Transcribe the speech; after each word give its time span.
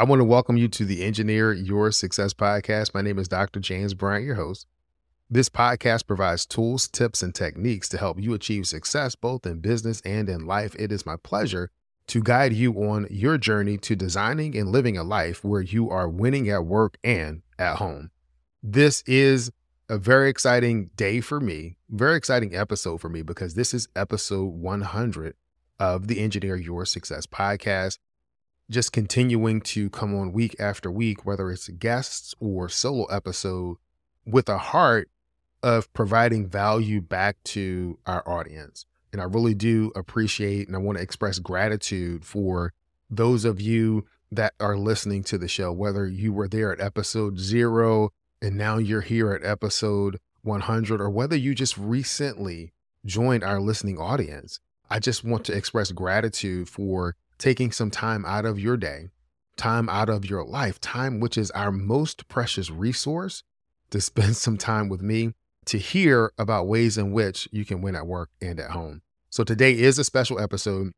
I 0.00 0.04
want 0.04 0.20
to 0.20 0.24
welcome 0.24 0.56
you 0.56 0.66
to 0.68 0.86
the 0.86 1.04
Engineer 1.04 1.52
Your 1.52 1.92
Success 1.92 2.32
podcast. 2.32 2.94
My 2.94 3.02
name 3.02 3.18
is 3.18 3.28
Dr. 3.28 3.60
James 3.60 3.92
Bryant, 3.92 4.24
your 4.24 4.36
host. 4.36 4.66
This 5.28 5.50
podcast 5.50 6.06
provides 6.06 6.46
tools, 6.46 6.88
tips, 6.88 7.22
and 7.22 7.34
techniques 7.34 7.86
to 7.90 7.98
help 7.98 8.18
you 8.18 8.32
achieve 8.32 8.66
success 8.66 9.14
both 9.14 9.44
in 9.44 9.60
business 9.60 10.00
and 10.00 10.30
in 10.30 10.46
life. 10.46 10.74
It 10.78 10.90
is 10.90 11.04
my 11.04 11.16
pleasure 11.16 11.70
to 12.06 12.22
guide 12.22 12.54
you 12.54 12.72
on 12.82 13.08
your 13.10 13.36
journey 13.36 13.76
to 13.76 13.94
designing 13.94 14.56
and 14.56 14.72
living 14.72 14.96
a 14.96 15.04
life 15.04 15.44
where 15.44 15.60
you 15.60 15.90
are 15.90 16.08
winning 16.08 16.48
at 16.48 16.64
work 16.64 16.96
and 17.04 17.42
at 17.58 17.76
home. 17.76 18.10
This 18.62 19.02
is 19.06 19.52
a 19.90 19.98
very 19.98 20.30
exciting 20.30 20.88
day 20.96 21.20
for 21.20 21.40
me, 21.40 21.76
very 21.90 22.16
exciting 22.16 22.56
episode 22.56 23.02
for 23.02 23.10
me 23.10 23.20
because 23.20 23.52
this 23.52 23.74
is 23.74 23.86
episode 23.94 24.46
100 24.46 25.34
of 25.78 26.06
the 26.06 26.20
Engineer 26.20 26.56
Your 26.56 26.86
Success 26.86 27.26
podcast 27.26 27.98
just 28.70 28.92
continuing 28.92 29.60
to 29.60 29.90
come 29.90 30.14
on 30.14 30.32
week 30.32 30.54
after 30.60 30.90
week, 30.90 31.26
whether 31.26 31.50
it's 31.50 31.68
guests 31.68 32.34
or 32.40 32.68
solo 32.68 33.04
episode, 33.06 33.76
with 34.24 34.48
a 34.48 34.58
heart 34.58 35.10
of 35.62 35.92
providing 35.92 36.48
value 36.48 37.00
back 37.00 37.36
to 37.44 37.98
our 38.06 38.26
audience. 38.28 38.86
And 39.12 39.20
I 39.20 39.24
really 39.24 39.54
do 39.54 39.92
appreciate 39.96 40.68
and 40.68 40.76
I 40.76 40.78
want 40.78 40.98
to 40.98 41.04
express 41.04 41.38
gratitude 41.38 42.24
for 42.24 42.72
those 43.10 43.44
of 43.44 43.60
you 43.60 44.06
that 44.30 44.54
are 44.60 44.76
listening 44.76 45.24
to 45.24 45.36
the 45.36 45.48
show, 45.48 45.72
whether 45.72 46.06
you 46.06 46.32
were 46.32 46.48
there 46.48 46.72
at 46.72 46.80
episode 46.80 47.38
zero 47.38 48.12
and 48.40 48.56
now 48.56 48.78
you're 48.78 49.00
here 49.00 49.32
at 49.32 49.44
episode 49.44 50.18
100, 50.42 51.00
or 51.00 51.10
whether 51.10 51.36
you 51.36 51.54
just 51.54 51.76
recently 51.76 52.72
joined 53.04 53.42
our 53.42 53.60
listening 53.60 53.98
audience. 53.98 54.60
I 54.88 54.98
just 54.98 55.24
want 55.24 55.44
to 55.46 55.56
express 55.56 55.92
gratitude 55.92 56.68
for 56.68 57.16
taking 57.40 57.72
some 57.72 57.90
time 57.90 58.24
out 58.26 58.44
of 58.44 58.60
your 58.60 58.76
day, 58.76 59.08
time 59.56 59.88
out 59.88 60.08
of 60.08 60.24
your 60.24 60.44
life, 60.44 60.80
time 60.80 61.18
which 61.18 61.36
is 61.36 61.50
our 61.52 61.72
most 61.72 62.28
precious 62.28 62.70
resource 62.70 63.42
to 63.90 64.00
spend 64.00 64.36
some 64.36 64.56
time 64.56 64.88
with 64.88 65.02
me 65.02 65.32
to 65.64 65.78
hear 65.78 66.32
about 66.38 66.68
ways 66.68 66.96
in 66.96 67.12
which 67.12 67.48
you 67.50 67.64
can 67.64 67.82
win 67.82 67.96
at 67.96 68.06
work 68.06 68.30
and 68.40 68.60
at 68.60 68.70
home. 68.70 69.02
So 69.30 69.42
today 69.42 69.72
is 69.72 69.98
a 69.98 70.04
special 70.04 70.40
episode. 70.40 70.92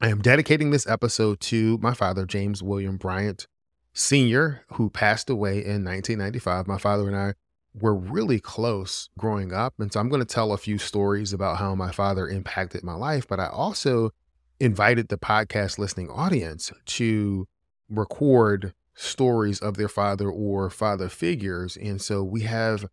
I 0.00 0.08
am 0.08 0.22
dedicating 0.22 0.70
this 0.70 0.86
episode 0.86 1.40
to 1.40 1.78
my 1.78 1.92
father, 1.92 2.24
James 2.24 2.62
William 2.62 2.96
Bryant 2.96 3.46
Sr., 3.92 4.62
who 4.74 4.90
passed 4.90 5.28
away 5.28 5.58
in 5.58 5.84
1995. 5.84 6.66
My 6.66 6.78
father 6.78 7.06
and 7.06 7.16
I 7.16 7.34
were 7.78 7.94
really 7.94 8.40
close 8.40 9.08
growing 9.18 9.52
up. 9.52 9.74
And 9.78 9.92
so 9.92 10.00
I'm 10.00 10.08
going 10.08 10.20
to 10.20 10.26
tell 10.26 10.52
a 10.52 10.58
few 10.58 10.78
stories 10.78 11.32
about 11.32 11.58
how 11.58 11.74
my 11.74 11.90
father 11.90 12.28
impacted 12.28 12.82
my 12.82 12.94
life, 12.94 13.26
but 13.28 13.40
I 13.40 13.48
also 13.48 14.10
invited 14.60 15.08
the 15.08 15.18
podcast 15.18 15.78
listening 15.78 16.10
audience 16.10 16.70
to 16.84 17.48
record 17.88 18.74
stories 18.94 19.58
of 19.60 19.76
their 19.76 19.88
father 19.88 20.28
or 20.30 20.68
father 20.70 21.08
figures. 21.08 21.76
And 21.76 22.00
so 22.00 22.22
we 22.22 22.42
have 22.42 22.86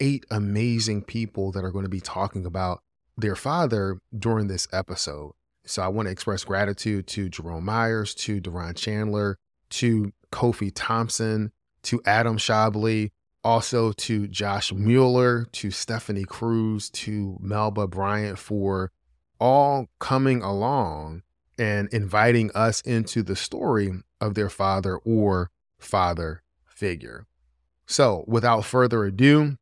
eight 0.00 0.24
amazing 0.30 1.02
people 1.02 1.52
that 1.52 1.64
are 1.64 1.70
going 1.70 1.84
to 1.84 1.90
be 1.90 2.00
talking 2.00 2.46
about 2.46 2.80
their 3.16 3.36
father 3.36 4.00
during 4.18 4.48
this 4.48 4.66
episode. 4.72 5.32
So 5.66 5.82
I 5.82 5.88
want 5.88 6.06
to 6.06 6.12
express 6.12 6.42
gratitude 6.42 7.06
to 7.08 7.28
Jerome 7.28 7.66
Myers, 7.66 8.14
to 8.16 8.40
Duron 8.40 8.74
Chandler, 8.74 9.36
to 9.70 10.12
Kofi 10.32 10.72
Thompson, 10.74 11.52
to 11.82 12.00
Adam 12.06 12.38
Schaeuble, 12.38 13.10
also 13.44 13.92
to 13.92 14.26
Josh 14.26 14.72
Muller, 14.72 15.44
to 15.52 15.70
Stephanie 15.70 16.24
Crews, 16.24 16.90
to 16.90 17.36
Melba 17.40 17.86
Bryant 17.86 18.38
for 18.38 18.90
all 19.40 19.88
coming 19.98 20.42
along 20.42 21.22
and 21.58 21.88
inviting 21.92 22.50
us 22.54 22.80
into 22.82 23.22
the 23.22 23.36
story 23.36 23.92
of 24.20 24.34
their 24.34 24.48
father 24.48 24.98
or 24.98 25.50
father 25.78 26.42
figure. 26.66 27.26
So, 27.86 28.24
without 28.26 28.64
further 28.64 29.04
ado, 29.04 29.56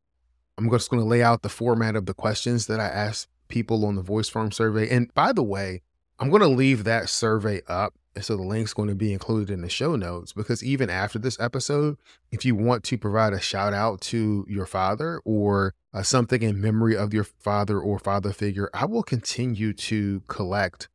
I'm 0.59 0.71
just 0.71 0.91
going 0.91 1.01
to 1.01 1.09
lay 1.09 1.23
out 1.23 1.43
the 1.43 1.49
format 1.49 1.97
of 1.97 2.07
the 2.07 2.15
questions 2.15 2.67
that 2.67 2.81
I 2.81 2.87
asked 2.87 3.29
people 3.49 3.87
on 3.87 3.95
the 3.95 4.03
voice 4.03 4.29
form 4.29 4.53
survey. 4.53 4.89
And 4.89 5.13
by 5.15 5.33
the 5.33 5.43
way, 5.43 5.83
I'm 6.19 6.31
going 6.31 6.43
to 6.43 6.49
leave 6.49 6.85
that 6.85 7.09
survey 7.09 7.63
up. 7.69 7.95
So 8.21 8.37
the 8.37 8.43
link's 8.43 8.75
going 8.75 8.89
to 8.89 8.95
be 8.95 9.13
included 9.13 9.53
in 9.53 9.63
the 9.63 9.69
show 9.69 9.97
notes 9.97 10.33
because 10.33 10.63
even 10.63 10.91
after 10.91 11.19
this 11.19 11.39
episode, 11.41 11.99
if 12.31 12.45
you 12.45 12.55
want 12.55 12.85
to 12.85 12.99
provide 12.99 13.33
a 13.33 13.41
shout 13.41 13.73
out 13.73 14.01
to 14.03 14.47
your 14.49 14.67
father 14.67 15.21
or 15.25 15.75
uh, 15.93 16.03
something 16.03 16.43
in 16.43 16.61
memory 16.61 16.97
of 16.97 17.15
your 17.15 17.25
father 17.25 17.81
or 17.81 17.99
father 17.99 18.33
figure, 18.33 18.71
I 18.75 18.87
will 18.87 19.03
continue 19.03 19.73
to 19.73 20.23
collect 20.29 20.89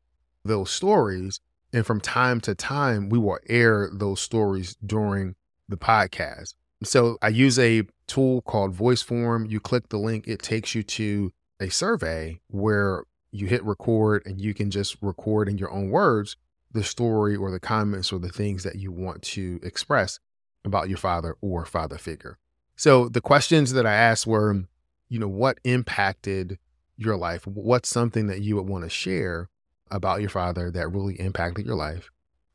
those 0.43 0.69
stories. 0.69 1.39
And 1.71 1.85
from 1.85 1.99
time 1.99 2.39
to 2.41 2.53
time, 2.53 3.09
we 3.09 3.17
will 3.17 3.39
air 3.49 3.89
those 3.91 4.21
stories 4.21 4.75
during 4.85 5.35
the 5.67 5.77
podcast. 5.77 6.53
So 6.83 7.17
I 7.21 7.29
use 7.29 7.57
a 7.57 7.83
tool 8.07 8.41
called 8.41 8.75
VoiceForm. 8.75 9.49
You 9.49 9.59
click 9.59 9.89
the 9.89 9.97
link, 9.97 10.27
it 10.27 10.41
takes 10.41 10.75
you 10.75 10.83
to 10.83 11.31
a 11.59 11.69
survey 11.69 12.39
where 12.47 13.05
you 13.31 13.47
hit 13.47 13.63
record 13.63 14.21
and 14.25 14.39
you 14.39 14.53
can 14.53 14.69
just 14.69 14.97
record 15.01 15.49
in 15.49 15.57
your 15.57 15.71
own 15.71 15.89
words 15.89 16.35
the 16.73 16.83
story 16.83 17.35
or 17.35 17.51
the 17.51 17.59
comments 17.59 18.11
or 18.11 18.19
the 18.19 18.29
things 18.29 18.63
that 18.63 18.75
you 18.75 18.91
want 18.91 19.21
to 19.21 19.59
express 19.63 20.19
about 20.65 20.89
your 20.89 20.97
father 20.97 21.35
or 21.41 21.65
father 21.65 21.97
figure. 21.97 22.37
So 22.75 23.07
the 23.07 23.21
questions 23.21 23.73
that 23.73 23.85
I 23.85 23.93
asked 23.93 24.25
were 24.25 24.65
you 25.13 25.19
know, 25.19 25.27
what 25.27 25.59
impacted 25.63 26.57
your 26.97 27.15
life? 27.15 27.45
What's 27.45 27.87
something 27.87 28.25
that 28.27 28.41
you 28.41 28.55
would 28.55 28.67
want 28.67 28.83
to 28.83 28.89
share 28.89 29.47
about 29.91 30.21
your 30.21 30.29
father 30.29 30.71
that 30.71 30.91
really 30.91 31.19
impacted 31.19 31.67
your 31.67 31.75
life? 31.75 32.09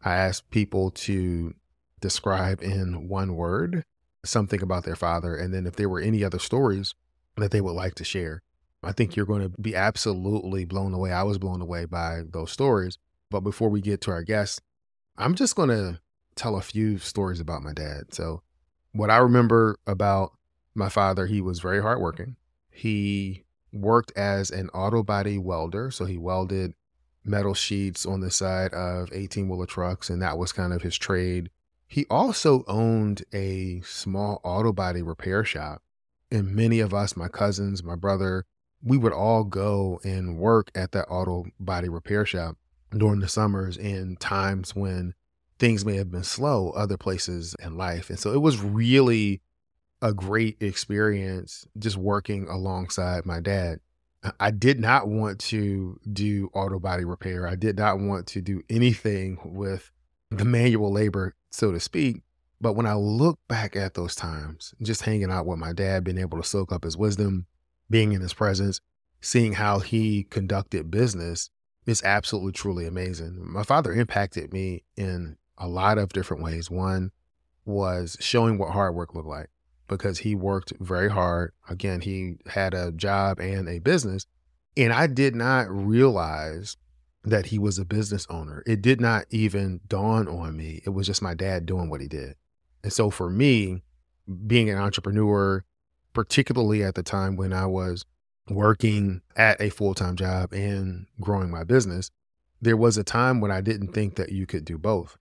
I 0.05 0.17
asked 0.17 0.51
people 0.51 0.91
to 0.91 1.55
describe 2.01 2.61
in 2.61 3.09
one 3.09 3.37
word 3.37 3.85
something 4.25 4.61
about 4.61 4.83
their 4.83 4.97
father. 4.97 5.37
And 5.37 5.55
then 5.55 5.69
if 5.69 5.77
there 5.77 5.89
were 5.89 6.01
any 6.01 6.25
other 6.25 6.41
stories 6.41 6.95
that 7.37 7.53
they 7.53 7.61
would 7.61 7.73
like 7.77 7.95
to 7.95 8.05
share, 8.05 8.43
I 8.83 8.91
think 8.91 9.15
you're 9.15 9.25
going 9.25 9.43
to 9.43 9.61
be 9.61 9.77
absolutely 9.77 10.65
blown 10.65 10.93
away. 10.93 11.13
I 11.13 11.23
was 11.23 11.39
blown 11.39 11.61
away 11.61 11.85
by 11.85 12.23
those 12.29 12.51
stories. 12.51 12.99
But 13.31 13.41
before 13.41 13.69
we 13.69 13.81
get 13.81 14.01
to 14.03 14.11
our 14.11 14.23
guests, 14.23 14.61
I'm 15.17 15.35
just 15.35 15.57
going 15.57 15.69
to 15.71 16.01
tell 16.35 16.57
a 16.57 16.63
few 16.63 16.99
stories 16.99 17.41
about 17.41 17.63
my 17.63 17.73
dad. 17.73 18.15
So, 18.15 18.43
what 18.93 19.11
I 19.11 19.19
remember 19.19 19.79
about 19.87 20.33
my 20.75 20.89
father, 20.89 21.27
he 21.27 21.41
was 21.41 21.61
very 21.61 21.83
hardworking. 21.83 22.37
He 22.71 23.45
worked 23.73 24.13
as 24.17 24.51
an 24.51 24.69
auto 24.71 25.03
body 25.03 25.39
welder. 25.39 25.91
So 25.91 26.05
he 26.05 26.17
welded 26.17 26.75
metal 27.25 27.55
sheets 27.55 28.07
on 28.07 28.21
the 28.21 28.31
side 28.31 28.73
of 28.73 29.13
18 29.13 29.49
wheeler 29.49 29.67
trucks, 29.67 30.09
and 30.09 30.23
that 30.23 30.39
was 30.39 30.53
kind 30.53 30.73
of 30.73 30.83
his 30.83 30.97
trade. 30.97 31.51
He 31.87 32.07
also 32.11 32.65
owned 32.67 33.25
a 33.33 33.81
small 33.83 34.41
auto 34.45 34.73
body 34.73 35.03
repair 35.03 35.45
shop. 35.45 35.83
And 36.31 36.55
many 36.55 36.81
of 36.81 36.93
us, 36.93 37.17
my 37.17 37.29
cousins, 37.29 37.83
my 37.83 37.97
brother, 37.97 38.45
we 38.83 38.99
would 38.99 39.13
all 39.13 39.45
go 39.45 39.99
and 40.05 40.37
work 40.37 40.71
at 40.75 40.93
that 40.93 41.07
auto 41.07 41.47
body 41.59 41.89
repair 41.89 42.27
shop 42.27 42.57
during 42.97 43.21
the 43.21 43.29
summers 43.29 43.77
and 43.77 44.19
times 44.19 44.75
when 44.75 45.15
things 45.59 45.85
may 45.85 45.97
have 45.97 46.11
been 46.11 46.25
slow 46.25 46.71
other 46.71 46.97
places 46.97 47.55
in 47.63 47.77
life. 47.77 48.11
And 48.11 48.19
so 48.19 48.33
it 48.33 48.41
was 48.41 48.61
really 48.61 49.41
a 50.01 50.13
great 50.13 50.57
experience 50.61 51.67
just 51.79 51.97
working 51.97 52.49
alongside 52.49 53.27
my 53.27 53.41
dad. 53.41 53.81
I 54.41 54.51
did 54.51 54.81
not 54.81 55.09
want 55.09 55.39
to 55.41 55.99
do 56.13 56.51
auto 56.53 56.79
body 56.79 57.05
repair. 57.05 57.47
I 57.47 57.55
did 57.55 57.79
not 57.79 58.01
want 58.01 58.27
to 58.29 58.41
do 58.41 58.63
anything 58.69 59.39
with 59.45 59.91
the 60.31 60.45
manual 60.45 60.93
labor, 60.93 61.35
so 61.51 61.73
to 61.73 61.81
speak. 61.81 62.23
But 62.61 62.73
when 62.73 62.87
I 62.87 62.95
look 62.95 63.39
back 63.47 63.77
at 63.77 63.95
those 63.95 64.17
times, 64.17 64.75
just 64.83 65.03
hanging 65.03 65.31
out 65.31 65.47
with 65.47 65.59
my 65.59 65.73
dad, 65.73 66.03
being 66.03 66.19
able 66.19 66.39
to 66.39 66.49
soak 66.49 66.73
up 66.73 66.83
his 66.83 66.97
wisdom, 66.97 67.47
being 67.89 68.13
in 68.13 68.21
his 68.21 68.35
presence, 68.35 68.81
seeing 69.21 69.55
how 69.55 69.79
he 69.79 70.25
conducted 70.25 70.91
business 70.91 71.51
is 71.89 72.03
absolutely 72.03 72.53
truly 72.53 72.87
amazing. 72.87 73.39
My 73.41 73.63
father 73.63 73.93
impacted 73.93 74.53
me 74.53 74.83
in 74.95 75.39
a 75.57 75.67
lot 75.67 75.97
of 75.97 76.11
different 76.11 76.43
ways. 76.43 76.71
One 76.71 77.13
was 77.65 78.19
showing 78.21 78.59
what 78.59 78.73
hard 78.73 78.95
work 78.95 79.15
looked 79.15 79.29
like 79.29 79.49
because 79.89 80.19
he 80.19 80.35
worked 80.35 80.75
very 80.81 81.09
hard. 81.09 81.53
Again, 81.69 82.03
he 82.03 82.37
had 82.47 82.75
a 82.75 82.93
job 82.93 83.41
and 83.41 83.69
a 83.69 83.79
business. 83.79 84.27
And 84.77 84.93
I 84.93 85.07
did 85.07 85.35
not 85.35 85.71
realize 85.71 86.77
that 87.25 87.47
he 87.47 87.59
was 87.59 87.79
a 87.79 87.87
business 87.87 88.27
owner. 88.29 88.63
It 88.67 88.83
did 88.83 89.01
not 89.01 89.25
even 89.31 89.81
dawn 89.89 90.29
on 90.29 90.59
me. 90.59 90.83
It 90.85 90.91
was 90.91 91.07
just 91.07 91.23
my 91.23 91.33
dad 91.33 91.65
doing 91.65 91.89
what 91.89 92.03
he 92.03 92.07
did. 92.07 92.35
And 92.85 92.93
so 92.93 93.09
for 93.09 93.31
me, 93.31 93.83
being 94.47 94.69
an 94.69 94.77
entrepreneur, 94.77 95.65
particularly 96.13 96.83
at 96.85 96.97
the 96.97 97.03
time 97.03 97.37
when 97.37 97.55
I 97.55 97.65
was 97.65 98.05
working 98.51 99.23
at 99.37 99.61
a 99.61 99.71
full 99.71 99.95
time 99.95 100.17
job 100.17 100.53
and 100.53 101.07
growing 101.21 101.51
my 101.51 101.65
business, 101.65 102.11
there 102.61 102.77
was 102.77 102.97
a 102.97 103.05
time 103.05 103.41
when 103.41 103.51
I 103.51 103.61
didn't 103.61 103.93
think 103.93 104.17
that 104.17 104.33
you 104.33 104.47
could 104.47 104.65
do 104.65 104.79
both. 104.79 105.17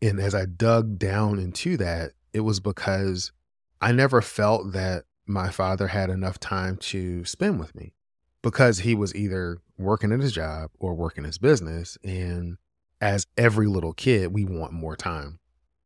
And 0.00 0.18
as 0.20 0.34
I 0.34 0.46
dug 0.46 0.98
down 0.98 1.38
into 1.38 1.76
that, 1.78 2.12
it 2.32 2.40
was 2.40 2.60
because 2.60 3.32
I 3.80 3.92
never 3.92 4.20
felt 4.20 4.72
that 4.72 5.04
my 5.26 5.50
father 5.50 5.88
had 5.88 6.10
enough 6.10 6.38
time 6.38 6.76
to 6.76 7.24
spend 7.24 7.60
with 7.60 7.74
me 7.74 7.94
because 8.42 8.80
he 8.80 8.94
was 8.94 9.14
either 9.14 9.58
working 9.78 10.12
at 10.12 10.20
his 10.20 10.32
job 10.32 10.70
or 10.78 10.94
working 10.94 11.24
his 11.24 11.38
business. 11.38 11.96
And 12.02 12.58
as 13.00 13.26
every 13.36 13.66
little 13.66 13.92
kid, 13.92 14.32
we 14.32 14.44
want 14.44 14.72
more 14.72 14.96
time. 14.96 15.38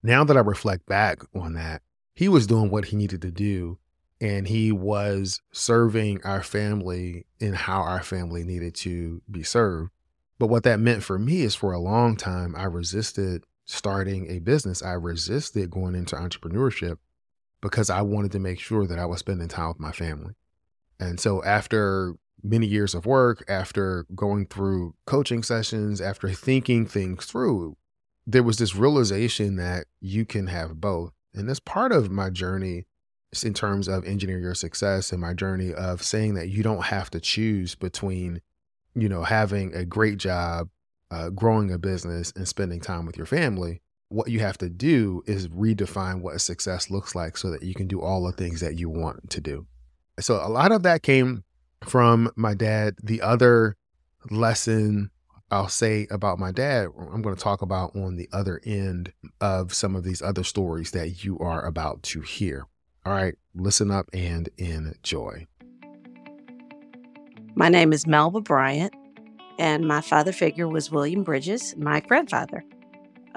Now 0.03 0.25
that 0.25 0.37
I 0.37 0.41
reflect 0.41 0.87
back 0.87 1.21
on 1.35 1.55
that, 1.55 1.83
he 2.15 2.29
was 2.29 2.47
doing 2.47 2.71
what 2.71 2.87
he 2.87 2.97
needed 2.97 3.23
to 3.23 3.31
do 3.31 3.79
and 4.21 4.49
he 4.49 4.73
was 4.73 5.41
serving 5.53 6.23
our 6.25 6.43
family 6.43 7.27
in 7.39 7.53
how 7.53 7.81
our 7.81 8.03
family 8.03 8.45
needed 8.45 8.75
to 8.75 9.21
be 9.31 9.43
served. 9.43 9.91
But 10.39 10.49
what 10.49 10.63
that 10.65 10.81
meant 10.81 11.03
for 11.03 11.19
me 11.19 11.43
is 11.43 11.55
for 11.55 11.73
a 11.73 11.79
long 11.79 12.17
time, 12.17 12.55
I 12.57 12.65
resisted 12.65 13.45
starting 13.65 14.31
a 14.31 14.39
business. 14.39 14.83
I 14.83 14.93
resisted 14.93 15.71
going 15.71 15.95
into 15.95 16.17
entrepreneurship 16.17 16.99
because 17.61 17.91
I 17.91 18.03
wanted 18.03 18.33
to 18.33 18.39
make 18.39 18.61
sure 18.61 18.87
that 18.87 18.99
I 18.99 19.07
was 19.07 19.21
spending 19.21 19.49
time 19.49 19.69
with 19.69 19.81
my 19.81 19.93
family. 19.93 20.35
And 21.01 21.19
so 21.19 21.43
after 21.45 22.15
many 22.43 22.67
years 22.67 22.95
of 22.95 23.07
work, 23.07 23.45
after 23.49 24.07
going 24.15 24.47
through 24.47 24.95
coaching 25.05 25.43
sessions, 25.43 26.01
after 26.01 26.31
thinking 26.31 26.87
things 26.87 27.27
through, 27.27 27.77
there 28.27 28.43
was 28.43 28.59
this 28.59 28.75
realization 28.75 29.57
that 29.57 29.87
you 30.01 30.25
can 30.25 30.47
have 30.47 30.81
both. 30.81 31.13
And 31.35 31.49
that's 31.49 31.61
part 31.61 31.93
of 31.93 32.11
my 32.11 32.31
journey 32.31 32.87
in 33.45 33.55
terms 33.55 33.89
of 33.89 34.05
engineer 34.05 34.39
your 34.39 34.55
success 34.55 35.13
and 35.13 35.21
my 35.21 35.35
journey 35.35 35.73
of 35.73 36.03
saying 36.03 36.35
that 36.35 36.49
you 36.49 36.63
don't 36.63 36.85
have 36.85 37.11
to 37.11 37.21
choose 37.21 37.75
between, 37.75 38.41
you 38.95 39.09
know, 39.09 39.23
having 39.23 39.75
a 39.75 39.85
great 39.85 40.19
job, 40.19 40.69
uh, 41.11 41.31
growing 41.31 41.73
a 41.73 41.79
business, 41.79 42.33
and 42.37 42.47
spending 42.47 42.81
time 42.81 43.07
with 43.07 43.17
your 43.17 43.27
family. 43.27 43.81
What 44.09 44.29
you 44.31 44.41
have 44.41 44.59
to 44.59 44.69
do 44.69 45.23
is 45.27 45.49
redefine 45.49 46.21
what 46.21 46.41
success 46.41 46.91
looks 46.91 47.15
like 47.15 47.37
so 47.37 47.51
that 47.51 47.63
you 47.63 47.75
can 47.75 47.89
do 47.89 48.01
all 48.01 48.25
the 48.25 48.33
things 48.33 48.61
that 48.61 48.79
you 48.79 48.89
want 48.89 49.31
to 49.31 49.41
do. 49.41 49.67
So 50.21 50.37
a 50.37 50.49
lot 50.49 50.73
of 50.73 50.83
that 50.85 51.03
came 51.03 51.45
from 51.85 52.31
my 52.37 52.55
dad. 52.55 52.95
The 53.03 53.21
other 53.21 53.77
lesson 54.31 55.11
I'll 55.51 55.69
say 55.69 56.09
about 56.11 56.39
my 56.39 56.51
dad, 56.51 56.89
I'm 56.99 57.23
going 57.23 57.37
to 57.37 57.43
talk 57.43 57.63
about 57.63 57.95
on 57.95 58.17
the 58.17 58.29
other 58.33 58.61
end 58.65 59.13
of 59.41 59.73
some 59.73 59.95
of 59.95 60.03
these 60.03 60.21
other 60.21 60.43
stories 60.43 60.91
that 60.91 61.25
you 61.25 61.39
are 61.39 61.65
about 61.65 62.03
to 62.05 62.21
hear. 62.21 62.67
All 63.07 63.13
right, 63.13 63.37
listen 63.55 63.93
up 63.93 64.09
and 64.13 64.49
enjoy. 64.59 65.47
My 67.55 67.69
name 67.69 67.93
is 67.93 68.05
Melba 68.05 68.41
Bryant, 68.41 68.93
and 69.61 69.87
my 69.87 70.01
father 70.01 70.33
figure 70.33 70.67
was 70.67 70.91
William 70.91 71.23
Bridges, 71.23 71.77
my 71.77 72.01
grandfather. 72.01 72.65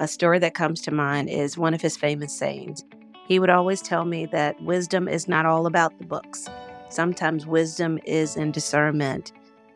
A 0.00 0.08
story 0.08 0.40
that 0.40 0.54
comes 0.54 0.80
to 0.80 0.90
mind 0.90 1.30
is 1.30 1.56
one 1.56 1.72
of 1.72 1.80
his 1.80 1.96
famous 1.96 2.36
sayings. 2.36 2.84
He 3.28 3.38
would 3.38 3.48
always 3.48 3.80
tell 3.80 4.04
me 4.04 4.26
that 4.26 4.60
wisdom 4.60 5.06
is 5.06 5.28
not 5.28 5.46
all 5.46 5.66
about 5.66 5.96
the 5.98 6.04
books. 6.04 6.48
Sometimes 6.88 7.46
wisdom 7.46 8.00
is 8.04 8.34
in 8.36 8.50
discernment, 8.50 9.30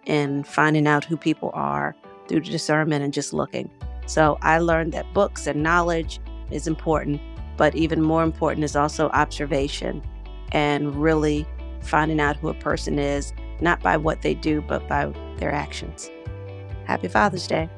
in 0.06 0.42
finding 0.42 0.88
out 0.88 1.04
who 1.04 1.16
people 1.16 1.52
are 1.54 1.94
through 2.26 2.40
discernment 2.40 3.04
and 3.04 3.12
just 3.12 3.32
looking. 3.32 3.70
So 4.06 4.38
I 4.42 4.58
learned 4.58 4.92
that 4.94 5.14
books 5.14 5.46
and 5.46 5.62
knowledge 5.62 6.18
is 6.50 6.66
important, 6.66 7.20
but 7.56 7.74
even 7.74 8.02
more 8.02 8.22
important 8.22 8.64
is 8.64 8.76
also 8.76 9.08
observation 9.10 10.02
and 10.52 10.94
really 10.94 11.46
finding 11.80 12.20
out 12.20 12.36
who 12.36 12.48
a 12.48 12.54
person 12.54 12.98
is, 12.98 13.32
not 13.60 13.82
by 13.82 13.96
what 13.96 14.22
they 14.22 14.34
do, 14.34 14.60
but 14.62 14.86
by 14.88 15.12
their 15.36 15.52
actions. 15.52 16.10
Happy 16.86 17.08
Father's 17.08 17.46
Day. 17.46 17.68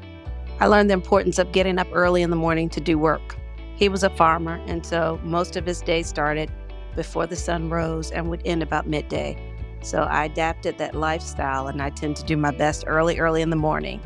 I 0.61 0.67
learned 0.67 0.89
the 0.89 0.95
importance 0.95 1.39
of 1.39 1.53
getting 1.53 1.79
up 1.79 1.89
early 1.93 2.23
in 2.23 2.31
the 2.31 2.37
morning 2.37 2.69
to 2.71 2.81
do 2.81 2.99
work. 2.99 3.37
He 3.77 3.89
was 3.89 4.03
a 4.03 4.11
farmer, 4.11 4.61
and 4.67 4.87
so 4.87 5.21
most 5.23 5.57
of 5.57 5.67
his 5.67 5.83
day 5.83 6.03
started 6.03 6.51
before 6.95 7.27
the 7.27 7.37
sun 7.37 7.69
rose 7.69 8.11
and 8.11 8.31
would 8.31 8.41
end 8.47 8.63
about 8.63 8.87
midday. 8.87 9.37
So 9.83 10.03
I 10.03 10.25
adapted 10.25 10.79
that 10.79 10.95
lifestyle, 10.95 11.67
and 11.67 11.83
I 11.83 11.91
tend 11.91 12.17
to 12.17 12.25
do 12.25 12.37
my 12.37 12.53
best 12.53 12.85
early, 12.87 13.19
early 13.19 13.43
in 13.43 13.51
the 13.51 13.57
morning 13.57 14.01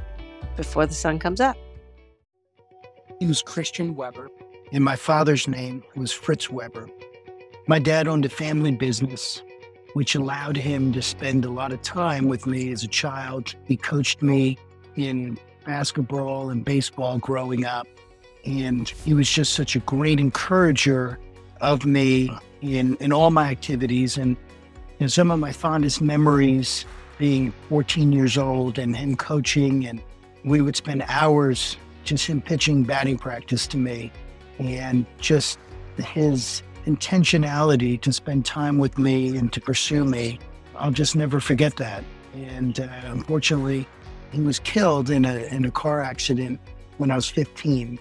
before 0.57 0.87
the 0.87 0.95
sun 0.95 1.19
comes 1.19 1.41
up. 1.41 1.57
He 3.21 3.27
was 3.27 3.43
Christian 3.43 3.95
Weber 3.95 4.29
and 4.73 4.85
my 4.85 4.97
father's 4.97 5.49
name 5.49 5.83
was 5.97 6.13
Fritz 6.13 6.49
Weber. 6.49 6.89
My 7.67 7.79
dad 7.79 8.07
owned 8.09 8.25
a 8.25 8.29
family 8.29 8.73
business, 8.73 9.43
which 9.95 10.15
allowed 10.15 10.57
him 10.57 10.93
to 10.93 11.03
spend 11.03 11.45
a 11.45 11.51
lot 11.51 11.73
of 11.73 11.83
time 11.83 12.29
with 12.29 12.47
me 12.47 12.73
as 12.73 12.85
a 12.85 12.89
child. 12.89 13.55
He 13.65 13.77
coached 13.77 14.23
me 14.23 14.59
in 14.97 15.39
basketball 15.65 16.51
and 16.51 16.65
baseball 16.65 17.19
growing 17.19 17.65
up. 17.65 17.87
And 18.45 18.89
he 18.89 19.13
was 19.13 19.29
just 19.29 19.55
such 19.55 19.77
a 19.77 19.81
great 19.81 20.19
encourager 20.19 21.19
of 21.61 21.85
me 21.85 22.31
in, 22.63 22.97
in 22.97 23.13
all 23.13 23.31
my 23.31 23.51
activities. 23.51 24.17
And 24.17 24.37
you 24.99 25.05
know, 25.05 25.07
some 25.09 25.31
of 25.31 25.39
my 25.39 25.53
fondest 25.53 26.01
memories 26.01 26.87
being 27.19 27.53
14 27.69 28.13
years 28.13 28.39
old 28.39 28.79
and 28.79 28.97
him 28.97 29.15
coaching, 29.17 29.87
and 29.87 30.01
we 30.45 30.63
would 30.63 30.77
spend 30.77 31.05
hours 31.09 31.77
just 32.03 32.27
him 32.27 32.41
pitching 32.41 32.83
batting 32.83 33.19
practice 33.19 33.67
to 33.67 33.77
me 33.77 34.11
and 34.61 35.07
just 35.19 35.59
his 35.97 36.63
intentionality 36.87 38.01
to 38.01 38.13
spend 38.13 38.45
time 38.45 38.79
with 38.79 38.99
me 38.99 39.37
and 39.37 39.53
to 39.53 39.61
pursue 39.61 40.05
me. 40.05 40.39
I'll 40.77 40.91
just 40.91 41.17
never 41.17 41.41
forget 41.41 41.77
that. 41.77 42.05
And 42.35 42.79
uh, 42.81 42.89
unfortunately, 43.05 43.87
he 44.33 44.41
was 44.41 44.59
killed 44.61 45.11
in 45.11 45.25
a 45.25 45.37
in 45.55 45.65
a 45.65 45.71
car 45.71 46.01
accident 46.01 46.61
when 46.99 47.11
I 47.11 47.17
was 47.17 47.29
15. 47.29 47.99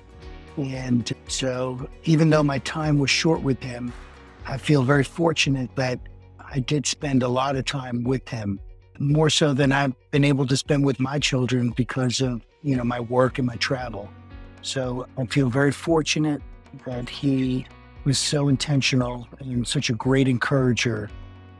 And 0.57 1.11
so, 1.27 1.89
even 2.03 2.29
though 2.29 2.43
my 2.43 2.59
time 2.59 2.99
was 2.99 3.09
short 3.09 3.41
with 3.41 3.61
him, 3.63 3.93
I 4.45 4.57
feel 4.57 4.83
very 4.83 5.03
fortunate 5.03 5.73
that 5.75 5.99
I 6.39 6.59
did 6.59 6.85
spend 6.85 7.23
a 7.23 7.27
lot 7.27 7.55
of 7.55 7.65
time 7.65 8.03
with 8.03 8.27
him, 8.27 8.59
more 8.99 9.29
so 9.29 9.53
than 9.53 9.71
I've 9.71 9.93
been 10.11 10.25
able 10.25 10.45
to 10.47 10.57
spend 10.57 10.85
with 10.85 10.99
my 10.99 11.19
children 11.19 11.69
because 11.71 12.21
of 12.21 12.45
you 12.61 12.75
know 12.75 12.83
my 12.83 12.99
work 12.99 13.39
and 13.39 13.47
my 13.47 13.55
travel. 13.55 14.09
So 14.61 15.07
I 15.17 15.25
feel 15.25 15.49
very 15.49 15.71
fortunate 15.71 16.41
that 16.85 17.09
he 17.09 17.65
was 18.05 18.17
so 18.17 18.47
intentional 18.47 19.27
and 19.39 19.67
such 19.67 19.89
a 19.89 19.93
great 19.93 20.27
encourager 20.27 21.09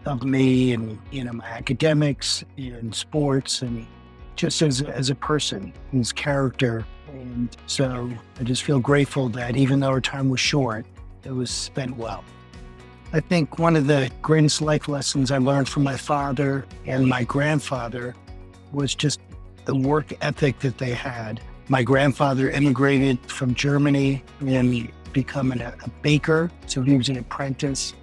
of 0.06 0.24
me 0.24 0.74
and 0.74 0.98
you 1.12 1.24
know 1.24 1.34
my 1.34 1.46
academics 1.46 2.44
and 2.58 2.94
sports 2.96 3.62
and 3.62 3.86
just 4.36 4.62
as 4.62 4.82
as 4.82 5.10
a 5.10 5.16
person, 5.16 5.74
his 5.92 6.12
character. 6.14 6.86
And 7.12 7.56
so 7.66 8.10
I 8.40 8.44
just 8.44 8.64
feel 8.64 8.80
grateful 8.80 9.28
that 9.30 9.58
even 9.58 9.82
though 9.82 9.90
our 9.90 10.00
time 10.00 10.30
was 10.30 10.40
short, 10.40 10.86
it 11.24 11.32
was 11.32 11.52
spent 11.52 11.98
well. 11.98 12.24
I 13.12 13.20
think 13.20 13.60
one 13.60 13.76
of 13.76 13.88
the 13.88 14.10
greatest 14.22 14.62
life 14.62 14.88
lessons 14.88 15.32
I 15.32 15.40
learned 15.40 15.68
from 15.68 15.84
my 15.84 15.98
father 15.98 16.66
and 16.86 17.08
my 17.08 17.24
grandfather 17.24 18.16
was 18.72 18.96
just 18.96 19.20
the 19.66 19.76
work 19.76 20.14
ethic 20.22 20.60
that 20.60 20.78
they 20.78 20.92
had. 20.92 21.42
My 21.68 21.84
grandfather 21.84 22.50
immigrated 22.50 23.20
from 23.30 23.56
Germany 23.56 24.24
and 24.40 24.92
become 25.14 25.52
a, 25.52 25.74
a 25.84 25.90
baker. 26.02 26.52
So 26.68 26.82
he 26.82 26.96
was 26.96 27.10
an 27.10 27.18
apprentice, 27.18 27.94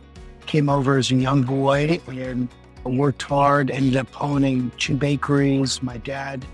came 0.46 0.68
over 0.68 0.98
as 0.98 1.10
a 1.10 1.14
young 1.16 1.42
boy 1.42 2.00
and 2.06 2.48
worked 2.84 3.22
hard, 3.22 3.70
ended 3.70 3.96
up 3.96 4.08
owning 4.22 4.70
two 4.78 4.96
bakeries. 4.96 5.82
My 5.82 5.98
dad 5.98 6.44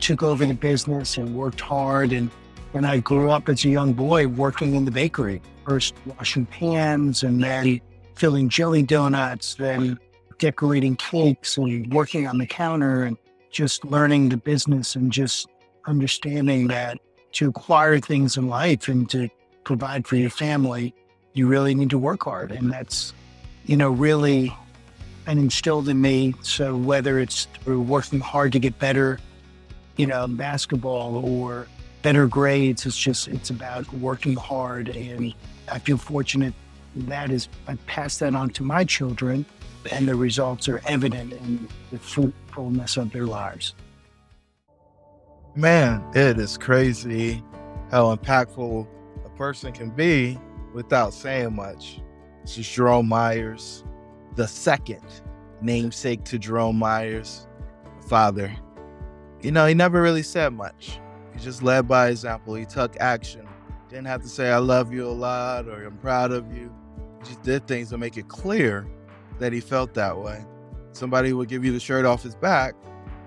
took 0.00 0.22
over 0.22 0.44
the 0.44 0.54
business 0.54 1.16
and 1.16 1.34
worked 1.34 1.60
hard. 1.60 2.12
And 2.12 2.30
when 2.72 2.84
I 2.84 2.98
grew 2.98 3.30
up 3.30 3.48
as 3.48 3.64
a 3.64 3.68
young 3.68 3.92
boy 3.92 4.26
working 4.28 4.74
in 4.74 4.84
the 4.84 4.90
bakery, 4.90 5.40
first 5.66 5.94
washing 6.06 6.46
pans 6.46 7.22
and 7.22 7.42
then 7.42 7.80
filling 8.14 8.48
jelly 8.48 8.82
donuts, 8.82 9.54
then 9.54 9.98
decorating 10.38 10.96
cakes 10.96 11.56
and 11.56 11.92
working 11.92 12.26
on 12.26 12.38
the 12.38 12.46
counter 12.46 13.04
and 13.04 13.16
just 13.50 13.84
learning 13.84 14.28
the 14.28 14.36
business 14.36 14.94
and 14.94 15.10
just 15.10 15.48
understanding 15.86 16.68
that 16.68 16.98
to 17.32 17.48
acquire 17.48 17.98
things 17.98 18.36
in 18.36 18.48
life 18.48 18.88
and 18.88 19.08
to 19.10 19.28
provide 19.64 20.06
for 20.06 20.16
your 20.16 20.30
family, 20.30 20.94
you 21.34 21.46
really 21.46 21.74
need 21.74 21.90
to 21.90 21.98
work 21.98 22.24
hard. 22.24 22.52
And 22.52 22.72
that's, 22.72 23.12
you 23.66 23.76
know, 23.76 23.90
really 23.90 24.54
been 25.24 25.38
instilled 25.38 25.88
in 25.88 26.00
me. 26.00 26.34
So 26.42 26.76
whether 26.76 27.18
it's 27.18 27.46
through 27.62 27.82
working 27.82 28.20
hard 28.20 28.52
to 28.52 28.58
get 28.58 28.78
better, 28.78 29.18
you 29.96 30.06
know, 30.06 30.26
basketball 30.26 31.16
or 31.16 31.66
better 32.02 32.26
grades, 32.26 32.86
it's 32.86 32.96
just, 32.96 33.28
it's 33.28 33.50
about 33.50 33.92
working 33.94 34.34
hard. 34.34 34.88
And 34.88 35.34
I 35.70 35.78
feel 35.78 35.98
fortunate 35.98 36.54
that 36.94 37.30
is, 37.30 37.48
I 37.66 37.74
passed 37.86 38.20
that 38.20 38.34
on 38.34 38.50
to 38.50 38.62
my 38.62 38.84
children 38.84 39.44
and 39.92 40.08
the 40.08 40.14
results 40.14 40.68
are 40.68 40.80
evident 40.86 41.32
in 41.32 41.68
the 41.90 41.98
fruitfulness 41.98 42.96
of 42.96 43.12
their 43.12 43.26
lives. 43.26 43.74
Man, 45.54 46.04
it 46.14 46.38
is 46.38 46.56
crazy 46.56 47.42
how 47.90 48.14
impactful 48.14 48.86
person 49.38 49.72
can 49.72 49.88
be 49.88 50.36
without 50.74 51.14
saying 51.14 51.54
much. 51.54 52.00
This 52.42 52.58
is 52.58 52.68
Jerome 52.68 53.08
Myers, 53.08 53.84
the 54.34 54.48
second 54.48 55.04
namesake 55.62 56.24
to 56.24 56.38
Jerome 56.38 56.76
Myers, 56.76 57.46
father. 58.08 58.54
You 59.40 59.52
know, 59.52 59.66
he 59.66 59.74
never 59.74 60.02
really 60.02 60.24
said 60.24 60.52
much. 60.52 60.98
He 61.32 61.38
just 61.38 61.62
led 61.62 61.86
by 61.86 62.08
example. 62.08 62.54
He 62.54 62.66
took 62.66 62.96
action. 62.98 63.46
Didn't 63.88 64.08
have 64.08 64.22
to 64.22 64.28
say, 64.28 64.50
I 64.50 64.58
love 64.58 64.92
you 64.92 65.06
a 65.06 65.10
lot 65.10 65.68
or 65.68 65.84
I'm 65.84 65.96
proud 65.98 66.32
of 66.32 66.52
you. 66.52 66.74
He 67.20 67.28
just 67.28 67.42
did 67.44 67.66
things 67.68 67.90
to 67.90 67.98
make 67.98 68.16
it 68.16 68.26
clear 68.26 68.88
that 69.38 69.52
he 69.52 69.60
felt 69.60 69.94
that 69.94 70.18
way. 70.18 70.44
Somebody 70.92 71.32
would 71.32 71.48
give 71.48 71.64
you 71.64 71.72
the 71.72 71.80
shirt 71.80 72.04
off 72.04 72.24
his 72.24 72.34
back. 72.34 72.74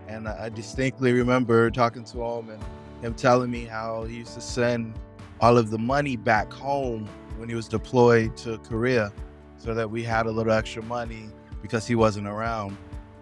And 0.10 0.28
I 0.28 0.50
distinctly 0.50 1.14
remember 1.14 1.72
talking 1.72 2.04
to 2.04 2.22
him 2.22 2.50
and 2.50 2.62
him 3.02 3.14
telling 3.14 3.50
me 3.50 3.64
how 3.64 4.04
he 4.04 4.18
used 4.18 4.34
to 4.34 4.42
send 4.42 4.94
all 5.42 5.58
of 5.58 5.72
the 5.72 5.78
money 5.78 6.16
back 6.16 6.54
home 6.54 7.10
when 7.38 7.50
he 7.50 7.56
was 7.56 7.68
deployed 7.68 8.38
to 8.38 8.60
Korea 8.60 9.12
so 9.58 9.74
that 9.74 9.90
we 9.90 10.04
had 10.04 10.28
a 10.28 10.32
little 10.32 10.54
extra 10.54 10.84
money 10.84 11.30
because 11.62 11.88
he 11.88 11.96
wasn't 11.96 12.28
around. 12.28 12.78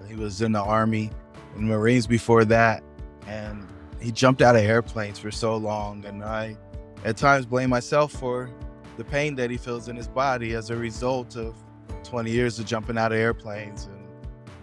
He 0.08 0.16
was 0.16 0.42
in 0.42 0.52
the 0.52 0.62
Army 0.62 1.12
and 1.56 1.68
Marines 1.68 2.08
before 2.08 2.46
that. 2.46 2.84
And 3.28 3.66
he 4.02 4.12
jumped 4.12 4.42
out 4.42 4.56
of 4.56 4.64
airplanes 4.64 5.20
for 5.20 5.32
so 5.32 5.56
long. 5.56 6.06
And 6.06 6.24
I, 6.24 6.58
at 7.06 7.16
times, 7.16 7.46
blame 7.46 7.70
myself 7.70 8.12
for 8.12 8.50
the 8.98 9.04
pain 9.04 9.36
that 9.36 9.50
he 9.50 9.58
feels 9.58 9.88
in 9.88 9.96
his 9.96 10.08
body 10.08 10.56
as 10.56 10.70
a 10.72 10.76
result 10.76 11.38
of 11.38 11.56
20 12.04 12.32
years 12.32 12.60
of 12.60 12.66
jumping 12.66 12.98
out 12.98 13.12
of 13.12 13.18
airplanes 13.18 13.86
and 13.86 14.08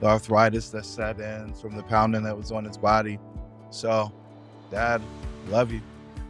the 0.01 0.07
arthritis 0.07 0.69
that 0.71 0.85
set 0.85 1.21
in 1.21 1.55
from 1.55 1.77
the 1.77 1.83
pounding 1.85 2.23
that 2.25 2.37
was 2.37 2.53
on 2.53 2.65
his 2.65 2.77
body. 2.77 3.19
So, 3.71 4.13
Dad, 4.71 5.01
love 5.49 5.73
you. 5.73 5.81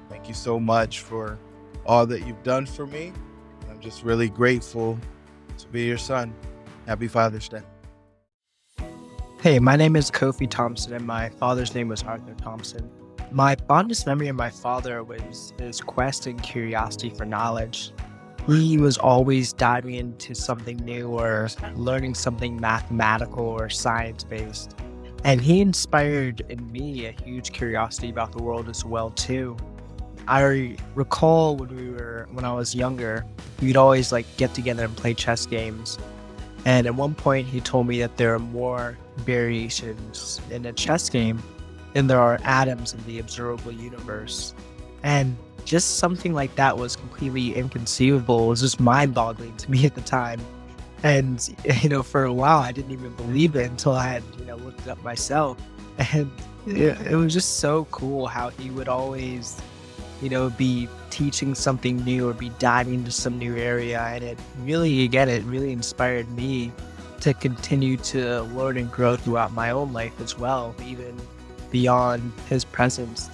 Thank 0.09 0.29
you 0.29 0.35
so 0.35 0.59
much 0.61 1.01
for 1.01 1.39
all 1.85 2.07
that 2.07 2.27
you've 2.27 2.43
done 2.43 2.67
for 2.67 2.87
me. 2.87 3.13
I'm 3.71 3.81
just 3.81 4.03
really 4.03 4.29
grateful 4.29 4.99
to 5.59 5.67
be 5.69 5.85
your 5.85 5.99
son. 5.99 6.35
Happy 6.87 7.09
Father's 7.09 7.49
Day. 7.49 7.63
Hey, 9.41 9.59
my 9.59 9.77
name 9.77 9.97
is 9.97 10.11
Kofi 10.11 10.49
Thompson, 10.49 10.95
and 10.95 11.07
my 11.07 11.29
father's 11.29 11.75
name 11.75 11.89
was 11.89 12.03
Arthur 12.03 12.35
Thompson. 12.35 12.91
My 13.31 13.57
fondest 13.69 14.07
memory 14.07 14.29
of 14.29 14.37
my 14.37 14.51
father 14.51 15.03
was 15.03 15.53
his 15.59 15.81
quest 15.81 16.27
and 16.27 16.43
curiosity 16.43 17.11
for 17.11 17.25
knowledge. 17.25 17.93
He 18.47 18.79
was 18.79 18.97
always 18.99 19.53
diving 19.53 19.95
into 19.95 20.35
something 20.35 20.77
new 20.79 21.09
or 21.09 21.49
learning 21.75 22.15
something 22.15 22.61
mathematical 22.61 23.45
or 23.45 23.69
science 23.69 24.23
based. 24.25 24.77
And 25.25 25.41
he 25.41 25.61
inspired 25.61 26.43
in 26.49 26.71
me 26.71 27.07
a 27.07 27.11
huge 27.11 27.53
curiosity 27.53 28.11
about 28.11 28.31
the 28.33 28.43
world 28.43 28.69
as 28.69 28.85
well 28.85 29.11
too. 29.11 29.57
I 30.28 30.76
recall 30.95 31.56
when 31.56 31.75
we 31.75 31.90
were 31.90 32.28
when 32.33 32.45
I 32.45 32.52
was 32.52 32.75
younger, 32.75 33.25
we'd 33.61 33.76
always 33.76 34.12
like 34.12 34.26
get 34.37 34.54
together 34.54 34.85
and 34.85 34.97
play 34.97 35.14
chess 35.14 35.47
games. 35.47 35.99
And 36.64 36.87
at 36.87 36.95
one 36.95 37.14
point 37.14 37.47
he 37.47 37.61
told 37.61 37.87
me 37.87 38.00
that 38.00 38.16
there 38.16 38.35
are 38.35 38.40
more 38.40 38.99
variations 39.18 40.40
in 40.50 40.66
a 40.66 40.73
chess 40.73 41.09
game 41.09 41.42
than 41.92 42.09
there 42.09 42.21
are 42.21 42.40
atoms 42.42 42.92
in 42.92 43.04
the 43.06 43.21
observable 43.21 43.73
universe. 43.73 44.52
And 45.02 45.37
just 45.64 45.99
something 45.99 46.33
like 46.33 46.54
that 46.56 46.76
was 46.76 46.97
completely 46.97 47.54
inconceivable. 47.54 48.47
It 48.47 48.49
was 48.49 48.61
just 48.61 48.80
mind 48.80 49.14
boggling 49.14 49.56
to 49.59 49.71
me 49.71 49.87
at 49.87 49.95
the 49.95 50.00
time. 50.00 50.40
And, 51.02 51.49
you 51.83 51.88
know, 51.88 52.02
for 52.02 52.25
a 52.25 52.33
while, 52.33 52.59
I 52.59 52.73
didn't 52.73 52.92
even 52.92 53.14
believe 53.14 53.56
it 53.56 53.71
until 53.71 53.92
I 53.92 54.09
had, 54.09 54.23
you 54.38 54.45
know, 54.45 54.56
looked 54.56 54.80
it 54.80 54.88
up 54.88 55.02
myself. 55.02 55.59
And 56.12 56.30
it, 56.66 57.00
it 57.12 57.16
was 57.16 57.33
just 57.33 57.56
so 57.59 57.87
cool 57.87 58.26
how 58.26 58.50
he 58.50 58.71
would 58.71 58.88
always, 58.88 59.56
you 60.21 60.29
know, 60.29 60.51
be 60.51 60.89
teaching 61.11 61.55
something 61.55 62.05
new 62.05 62.29
or 62.29 62.33
be 62.33 62.51
diving 62.59 62.95
into 62.95 63.11
some 63.11 63.39
new 63.39 63.57
area. 63.57 64.01
And 64.01 64.25
it 64.25 64.39
really, 64.61 65.05
again, 65.05 65.29
it 65.29 65.43
really 65.45 65.73
inspired 65.73 66.31
me 66.33 66.73
to 67.21 67.35
continue 67.35 67.97
to 67.97 68.43
learn 68.43 68.77
and 68.77 68.91
grow 68.91 69.17
throughout 69.17 69.53
my 69.53 69.71
own 69.71 69.93
life 69.93 70.19
as 70.21 70.39
well, 70.39 70.75
even 70.85 71.17
beyond 71.71 72.33
his 72.49 72.65
presence. 72.65 73.31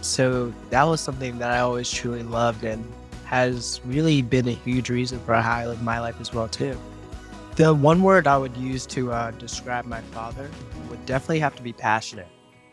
So 0.00 0.52
that 0.70 0.84
was 0.84 1.00
something 1.00 1.38
that 1.38 1.50
I 1.50 1.60
always 1.60 1.90
truly 1.90 2.22
loved 2.22 2.64
and 2.64 2.84
has 3.24 3.80
really 3.84 4.22
been 4.22 4.48
a 4.48 4.52
huge 4.52 4.90
reason 4.90 5.20
for 5.20 5.34
how 5.34 5.56
I 5.56 5.66
live 5.66 5.82
my 5.82 6.00
life 6.00 6.16
as 6.20 6.32
well 6.32 6.48
too. 6.48 6.76
The 7.56 7.74
one 7.74 8.02
word 8.02 8.26
I 8.26 8.38
would 8.38 8.56
use 8.56 8.86
to 8.86 9.12
uh, 9.12 9.30
describe 9.32 9.84
my 9.84 10.00
father 10.00 10.50
would 10.88 11.04
definitely 11.04 11.40
have 11.40 11.54
to 11.56 11.62
be 11.62 11.72
passionate. 11.72 12.28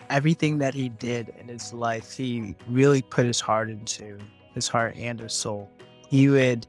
Everything 0.10 0.58
that 0.60 0.74
he 0.74 0.90
did 0.90 1.34
in 1.40 1.48
his 1.48 1.74
life, 1.74 2.16
he 2.16 2.56
really 2.70 3.02
put 3.02 3.26
his 3.26 3.40
heart 3.40 3.70
into, 3.70 4.18
his 4.54 4.68
heart 4.68 4.96
and 4.96 5.20
his 5.20 5.34
soul. 5.34 5.70
He 6.10 6.30
would 6.30 6.66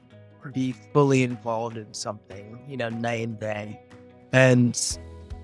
be 0.53 0.73
fully 0.93 1.23
involved 1.23 1.77
in 1.77 1.93
something, 1.95 2.59
you 2.69 2.77
know, 2.77 2.89
night 2.89 3.27
and 3.27 3.39
day. 3.39 3.81
And 4.33 4.99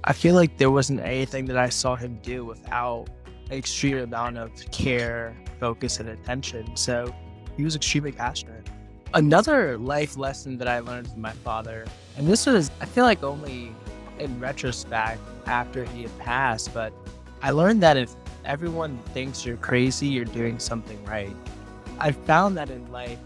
I 0.04 0.12
feel 0.12 0.34
like 0.34 0.58
there 0.58 0.70
wasn't 0.70 1.00
anything 1.00 1.46
that 1.46 1.56
I 1.56 1.68
saw 1.68 1.94
him 1.94 2.18
do 2.22 2.44
without 2.44 3.08
an 3.50 3.56
extreme 3.56 3.98
amount 3.98 4.38
of 4.38 4.50
care, 4.72 5.36
focus, 5.60 6.00
and 6.00 6.08
attention. 6.08 6.76
So 6.76 7.14
he 7.56 7.62
was 7.62 7.76
extremely 7.76 8.12
passionate. 8.12 8.68
Another 9.14 9.78
life 9.78 10.16
lesson 10.16 10.58
that 10.58 10.66
I 10.66 10.80
learned 10.80 11.08
from 11.08 11.20
my 11.20 11.32
father, 11.32 11.84
and 12.16 12.26
this 12.26 12.46
was, 12.46 12.70
I 12.80 12.86
feel 12.86 13.04
like, 13.04 13.22
only 13.22 13.72
in 14.18 14.40
retrospect 14.40 15.20
after 15.46 15.84
he 15.84 16.02
had 16.02 16.18
passed, 16.18 16.74
but 16.74 16.92
I 17.44 17.50
learned 17.50 17.82
that 17.82 17.98
if 17.98 18.10
everyone 18.46 18.98
thinks 19.12 19.44
you're 19.44 19.58
crazy, 19.58 20.06
you're 20.06 20.24
doing 20.24 20.58
something 20.58 21.04
right. 21.04 21.36
I've 21.98 22.16
found 22.24 22.56
that 22.56 22.70
in 22.70 22.90
life, 22.90 23.18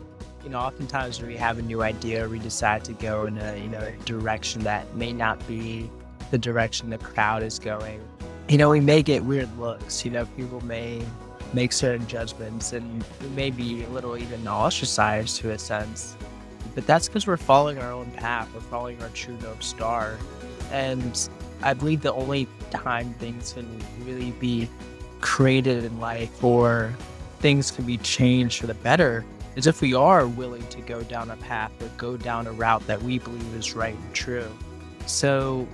you 0.43 0.51
know, 0.51 0.59
oftentimes 0.59 1.21
when 1.21 1.29
we 1.29 1.37
have 1.37 1.59
a 1.59 1.63
new 1.63 1.83
idea, 1.83 2.29
we 2.29 2.41
decide 2.41 2.85
to 2.87 2.95
go 2.95 3.27
in 3.27 3.39
a, 3.39 3.57
you 3.57 3.69
know, 3.69 3.93
direction 4.07 4.63
that 4.63 4.93
may 4.97 5.13
not 5.13 5.47
be 5.47 5.89
the 6.33 6.39
direction 6.39 6.91
the 6.91 6.99
crowd 6.99 7.45
is 7.45 7.61
going. 7.61 8.01
You 8.49 8.59
know, 8.59 8.71
we 8.71 8.81
may 8.81 9.05
get 9.05 9.23
weird 9.23 9.57
looks. 9.57 10.05
You 10.05 10.11
know, 10.11 10.27
people 10.27 10.65
may 10.65 11.01
make 11.53 11.73
certain 11.73 12.05
judgments 12.09 12.73
and 12.73 13.05
we 13.23 13.29
may 13.29 13.51
be 13.53 13.85
a 13.85 13.89
little 13.91 14.17
even 14.17 14.49
ostracized 14.49 15.37
to 15.43 15.53
a 15.53 15.59
sense. 15.61 16.17
But 16.75 16.89
that's 16.89 17.07
because 17.07 17.29
we're 17.29 17.37
following 17.37 17.79
our 17.79 17.93
own 17.93 18.11
path. 18.11 18.53
We're 18.53 18.63
following 18.63 19.01
our 19.01 19.11
true 19.11 19.39
north 19.39 19.63
star. 19.63 20.19
And 20.73 21.29
I 21.63 21.75
believe 21.75 22.03
the 22.03 22.13
only 22.13 22.49
time 22.71 23.15
things 23.15 23.53
can 23.53 23.83
really 24.05 24.33
be 24.33 24.69
created 25.21 25.85
in 25.85 25.99
life 25.99 26.43
or 26.43 26.95
things 27.41 27.71
can 27.71 27.85
be 27.85 27.97
changed 27.99 28.61
for 28.61 28.67
the 28.67 28.75
better 28.75 29.25
is 29.57 29.67
if 29.67 29.81
we 29.81 29.95
are 29.95 30.27
willing 30.27 30.67
to 30.69 30.81
go 30.83 31.03
down 31.03 31.31
a 31.31 31.37
path 31.37 31.73
or 31.83 31.89
go 31.97 32.17
down 32.17 32.47
a 32.47 32.53
route 32.53 32.87
that 32.87 33.03
we 33.03 33.19
believe 33.19 33.55
is 33.55 33.75
right 33.75 33.95
and 33.95 34.15
true. 34.15 34.47
So, 35.07 35.67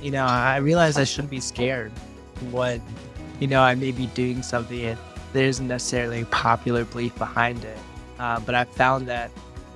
you 0.00 0.10
know, 0.10 0.24
I 0.24 0.58
realize 0.58 0.96
I 0.96 1.04
shouldn't 1.04 1.30
be 1.30 1.40
scared 1.40 1.90
when, 2.50 2.80
you 3.40 3.48
know, 3.48 3.60
I 3.60 3.74
may 3.74 3.90
be 3.90 4.06
doing 4.08 4.42
something 4.42 4.80
and 4.84 4.98
there 5.32 5.46
isn't 5.46 5.66
necessarily 5.66 6.22
a 6.22 6.26
popular 6.26 6.84
belief 6.84 7.16
behind 7.18 7.64
it. 7.64 7.78
Uh, 8.20 8.38
but 8.40 8.54
I 8.54 8.64
found 8.64 9.08
that 9.08 9.30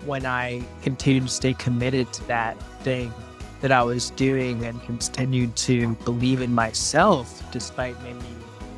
when 0.06 0.24
I 0.24 0.62
continue 0.82 1.22
to 1.22 1.28
stay 1.28 1.54
committed 1.54 2.12
to 2.12 2.28
that 2.28 2.60
thing 2.84 3.12
that 3.60 3.72
I 3.72 3.82
was 3.82 4.10
doing 4.10 4.64
and 4.64 4.82
continued 4.82 5.56
to 5.56 5.94
believe 6.04 6.40
in 6.40 6.54
myself, 6.54 7.42
despite 7.52 8.00
maybe 8.02 8.24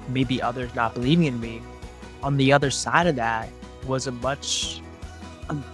maybe 0.08 0.42
others 0.42 0.74
not 0.74 0.94
believing 0.94 1.26
in 1.26 1.40
me, 1.40 1.62
on 2.22 2.36
the 2.36 2.52
other 2.52 2.70
side 2.70 3.06
of 3.06 3.16
that 3.16 3.48
was 3.86 4.06
a 4.06 4.12
much 4.12 4.82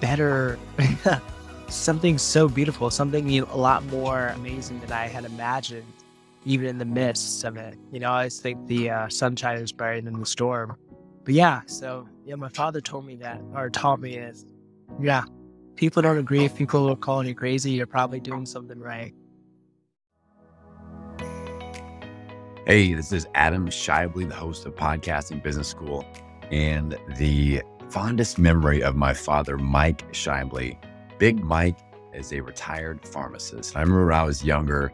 better 0.01 0.59
something 1.69 2.19
so 2.19 2.49
beautiful, 2.49 2.91
something 2.91 3.39
a 3.39 3.57
lot 3.57 3.85
more 3.87 4.29
amazing 4.29 4.81
than 4.81 4.93
I 4.93 5.07
had 5.07 5.25
imagined, 5.25 5.93
even 6.45 6.69
in 6.69 6.79
the 6.79 6.85
midst 6.85 7.45
of 7.45 7.57
it. 7.57 7.77
You 7.93 8.01
know, 8.01 8.11
I 8.11 8.19
always 8.19 8.41
think 8.41 8.67
the 8.67 8.91
uh, 8.91 9.09
sunshine 9.09 9.59
is 9.59 9.73
brighter 9.73 10.01
than 10.01 10.19
the 10.19 10.27
storm. 10.27 10.77
But 11.25 11.35
yeah, 11.35 11.63
so 11.67 12.09
yeah, 12.25 12.37
my 12.37 12.49
father 12.49 12.81
told 12.81 13.05
me 13.05 13.17
that, 13.17 13.41
or 13.55 13.69
taught 13.69 14.01
me 14.01 14.15
is, 14.17 14.47
yeah, 15.01 15.25
people 15.77 16.03
don't 16.03 16.19
agree. 16.19 16.45
If 16.45 16.57
people 16.57 16.89
are 16.91 16.97
calling 16.97 17.29
you 17.29 17.35
crazy, 17.35 17.73
you're 17.73 17.87
probably 17.87 18.21
doing 18.21 18.47
something 18.47 18.81
right. 18.81 19.15
Hey, 22.67 22.95
this 22.95 23.13
is 23.13 23.29
Adam 23.35 23.69
Schaeuble, 23.69 24.29
the 24.29 24.35
host 24.35 24.67
of 24.67 24.75
Podcasting 24.75 25.43
Business 25.43 25.69
School. 25.69 26.05
And 26.51 26.99
the 27.17 27.63
fondest 27.91 28.39
memory 28.39 28.83
of 28.83 28.97
my 28.97 29.15
father, 29.15 29.57
Mike 29.57 30.11
Schaeuble, 30.13 30.77
Big 31.19 31.45
Mike 31.45 31.79
is 32.13 32.33
a 32.33 32.41
retired 32.41 33.07
pharmacist. 33.07 33.77
I 33.77 33.81
remember 33.81 34.07
when 34.07 34.15
I 34.15 34.25
was 34.25 34.45
younger, 34.45 34.93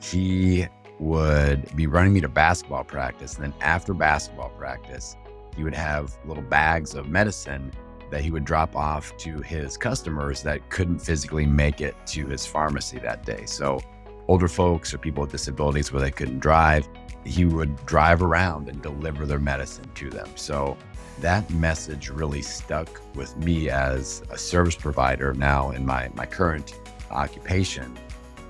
he 0.00 0.66
would 1.00 1.74
be 1.74 1.86
running 1.86 2.12
me 2.12 2.20
to 2.20 2.28
basketball 2.28 2.84
practice. 2.84 3.34
And 3.34 3.44
then 3.44 3.54
after 3.60 3.94
basketball 3.94 4.50
practice, 4.50 5.16
he 5.56 5.64
would 5.64 5.74
have 5.74 6.16
little 6.24 6.42
bags 6.42 6.94
of 6.94 7.08
medicine 7.08 7.72
that 8.10 8.22
he 8.22 8.30
would 8.30 8.44
drop 8.44 8.74
off 8.74 9.16
to 9.18 9.40
his 9.40 9.76
customers 9.76 10.42
that 10.42 10.70
couldn't 10.70 10.98
physically 10.98 11.46
make 11.46 11.80
it 11.80 11.94
to 12.06 12.26
his 12.26 12.46
pharmacy 12.46 12.98
that 12.98 13.24
day. 13.24 13.44
So 13.46 13.80
older 14.28 14.48
folks 14.48 14.92
or 14.92 14.98
people 14.98 15.22
with 15.22 15.32
disabilities 15.32 15.92
where 15.92 16.02
they 16.02 16.10
couldn't 16.10 16.38
drive. 16.38 16.88
He 17.24 17.44
would 17.44 17.74
drive 17.86 18.22
around 18.22 18.68
and 18.68 18.80
deliver 18.80 19.26
their 19.26 19.38
medicine 19.38 19.90
to 19.94 20.10
them. 20.10 20.28
So 20.36 20.76
that 21.20 21.50
message 21.50 22.10
really 22.10 22.42
stuck 22.42 23.00
with 23.16 23.36
me 23.38 23.70
as 23.70 24.22
a 24.30 24.38
service 24.38 24.76
provider 24.76 25.34
now 25.34 25.70
in 25.70 25.84
my, 25.84 26.10
my 26.14 26.26
current 26.26 26.78
occupation. 27.10 27.98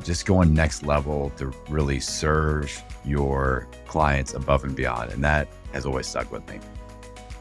Just 0.05 0.27
going 0.27 0.53
next 0.53 0.83
level 0.83 1.31
to 1.37 1.53
really 1.69 2.01
serve 2.01 2.85
your 3.05 3.69
clients 3.87 4.35
above 4.35 4.65
and 4.65 4.77
beyond. 4.77 5.13
And 5.13 5.25
that 5.25 5.49
has 5.73 5.87
always 5.87 6.07
stuck 6.07 6.31
with 6.31 6.47
me. 6.49 6.61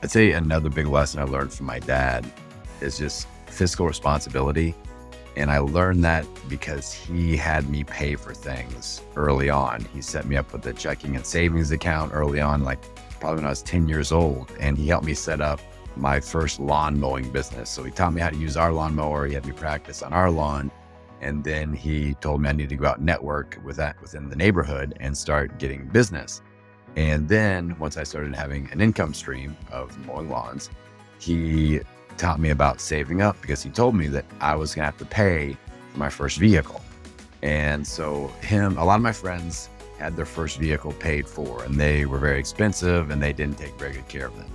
I'd 0.04 0.12
say 0.12 0.32
another 0.32 0.70
big 0.70 0.88
lesson 0.88 1.20
I 1.20 1.24
learned 1.24 1.51
from 1.51 1.66
my 1.66 1.80
dad 1.80 2.25
is 2.82 2.98
just 2.98 3.27
fiscal 3.48 3.88
responsibility. 3.88 4.75
And 5.36 5.51
I 5.51 5.60
learned 5.60 6.04
that 6.04 6.25
because 6.50 6.94
he 6.94 7.38
had 7.38 7.70
me 7.70 7.84
pay 7.84 8.16
for 8.16 8.34
things 8.34 9.01
early 9.16 9.50
on. 9.50 9.86
He 9.94 10.01
set 10.01 10.25
me 10.25 10.36
up 10.36 10.51
with 10.54 10.66
a 10.66 10.74
checking 10.74 11.16
and 11.16 11.25
savings 11.25 11.72
account 11.72 12.12
early 12.13 12.39
on, 12.39 12.63
like 12.63 12.80
probably 13.20 13.38
when 13.38 13.46
I 13.46 13.50
was 13.50 13.62
10 13.63 13.88
years 13.88 14.12
old. 14.12 14.51
And 14.60 14.77
he 14.77 14.88
helped 14.88 15.06
me 15.06 15.13
set 15.13 15.42
up 15.42 15.60
my 15.96 16.20
first 16.20 16.60
lawn 16.60 17.00
mowing 17.00 17.32
business. 17.32 17.70
So 17.70 17.84
he 17.84 17.92
taught 17.92 18.13
me 18.13 18.22
how 18.22 18.30
to 18.30 18.36
use 18.36 18.58
our 18.58 18.72
lawnmower. 18.72 19.25
He 19.25 19.34
had 19.34 19.46
me 19.46 19.51
practice 19.51 20.04
on 20.04 20.13
our 20.13 20.30
lawn. 20.30 20.72
And 21.22 21.44
then 21.44 21.74
he 21.74 22.13
told 22.16 22.42
me 22.42 22.50
I 22.50 22.51
needed 22.51 22.70
to 22.70 22.75
go 22.75 22.88
out 22.88 22.98
and 22.98 23.06
network 23.06 23.60
with 23.63 23.77
that 23.77 24.00
within 24.01 24.30
the 24.30 24.36
neighborhood 24.36 24.96
and 25.00 25.18
start 25.18 25.58
getting 25.58 25.88
business. 25.88 26.42
And 26.98 27.30
then 27.30 27.77
once 27.77 27.96
I 27.96 28.01
started 28.04 28.34
having 28.34 28.70
an 28.72 28.82
income 28.82 29.13
stream 29.13 29.56
of 29.72 29.96
mowing 30.08 30.32
lawns, 30.32 30.72
he 31.20 31.80
taught 32.18 32.39
me 32.39 32.50
about 32.50 32.82
saving 32.82 33.22
up 33.22 33.39
because 33.39 33.62
he 33.62 33.70
told 33.70 33.94
me 33.94 34.08
that 34.08 34.25
I 34.42 34.56
was 34.56 34.74
going 34.74 34.82
to 34.82 34.86
have 34.88 34.98
to 34.98 35.06
pay 35.06 35.56
for 35.92 36.00
my 36.00 36.10
first 36.10 36.39
vehicle. 36.39 36.82
And 37.44 37.86
so, 37.86 38.30
him, 38.42 38.80
a 38.80 38.84
lot 38.84 38.96
of 38.96 39.04
my 39.04 39.12
friends 39.12 39.70
had 40.00 40.16
their 40.16 40.25
first 40.25 40.58
vehicle 40.58 40.92
paid 40.94 41.27
for, 41.27 41.63
and 41.63 41.75
they 41.75 42.08
were 42.08 42.18
very 42.18 42.39
expensive 42.39 43.12
and 43.12 43.22
they 43.22 43.32
didn't 43.32 43.60
take 43.60 43.77
very 43.77 43.94
good 43.94 44.08
care 44.08 44.25
of 44.25 44.36
them. 44.36 44.50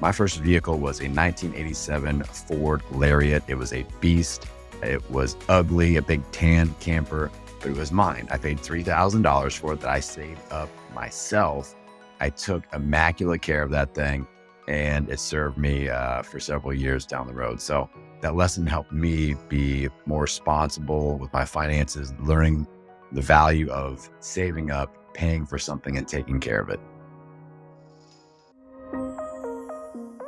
My 0.00 0.12
first 0.12 0.38
vehicle 0.38 0.74
was 0.74 1.00
a 1.00 1.10
1987 1.10 2.22
Ford 2.22 2.82
Lariat. 2.92 3.42
It 3.48 3.56
was 3.56 3.72
a 3.72 3.84
beast. 4.00 4.46
It 4.84 5.08
was 5.10 5.34
ugly, 5.48 5.96
a 5.96 6.02
big 6.02 6.22
tan 6.30 6.72
camper, 6.78 7.32
but 7.58 7.70
it 7.70 7.76
was 7.76 7.90
mine. 7.90 8.28
I 8.30 8.38
paid 8.38 8.58
$3,000 8.58 9.58
for 9.58 9.72
it 9.72 9.80
that 9.80 9.90
I 9.90 9.98
saved 9.98 10.40
up 10.52 10.68
myself. 10.94 11.74
I 12.20 12.30
took 12.30 12.64
immaculate 12.72 13.42
care 13.42 13.62
of 13.62 13.70
that 13.70 13.94
thing 13.94 14.26
and 14.66 15.08
it 15.08 15.18
served 15.18 15.56
me 15.56 15.88
uh, 15.88 16.22
for 16.22 16.38
several 16.38 16.74
years 16.74 17.06
down 17.06 17.26
the 17.26 17.32
road. 17.32 17.60
So 17.60 17.88
that 18.20 18.34
lesson 18.34 18.66
helped 18.66 18.92
me 18.92 19.34
be 19.48 19.88
more 20.06 20.22
responsible 20.22 21.16
with 21.18 21.32
my 21.32 21.44
finances, 21.44 22.12
learning 22.20 22.66
the 23.12 23.22
value 23.22 23.70
of 23.70 24.10
saving 24.20 24.70
up, 24.70 25.14
paying 25.14 25.46
for 25.46 25.58
something, 25.58 25.96
and 25.96 26.06
taking 26.06 26.38
care 26.38 26.60
of 26.60 26.68
it. 26.68 26.80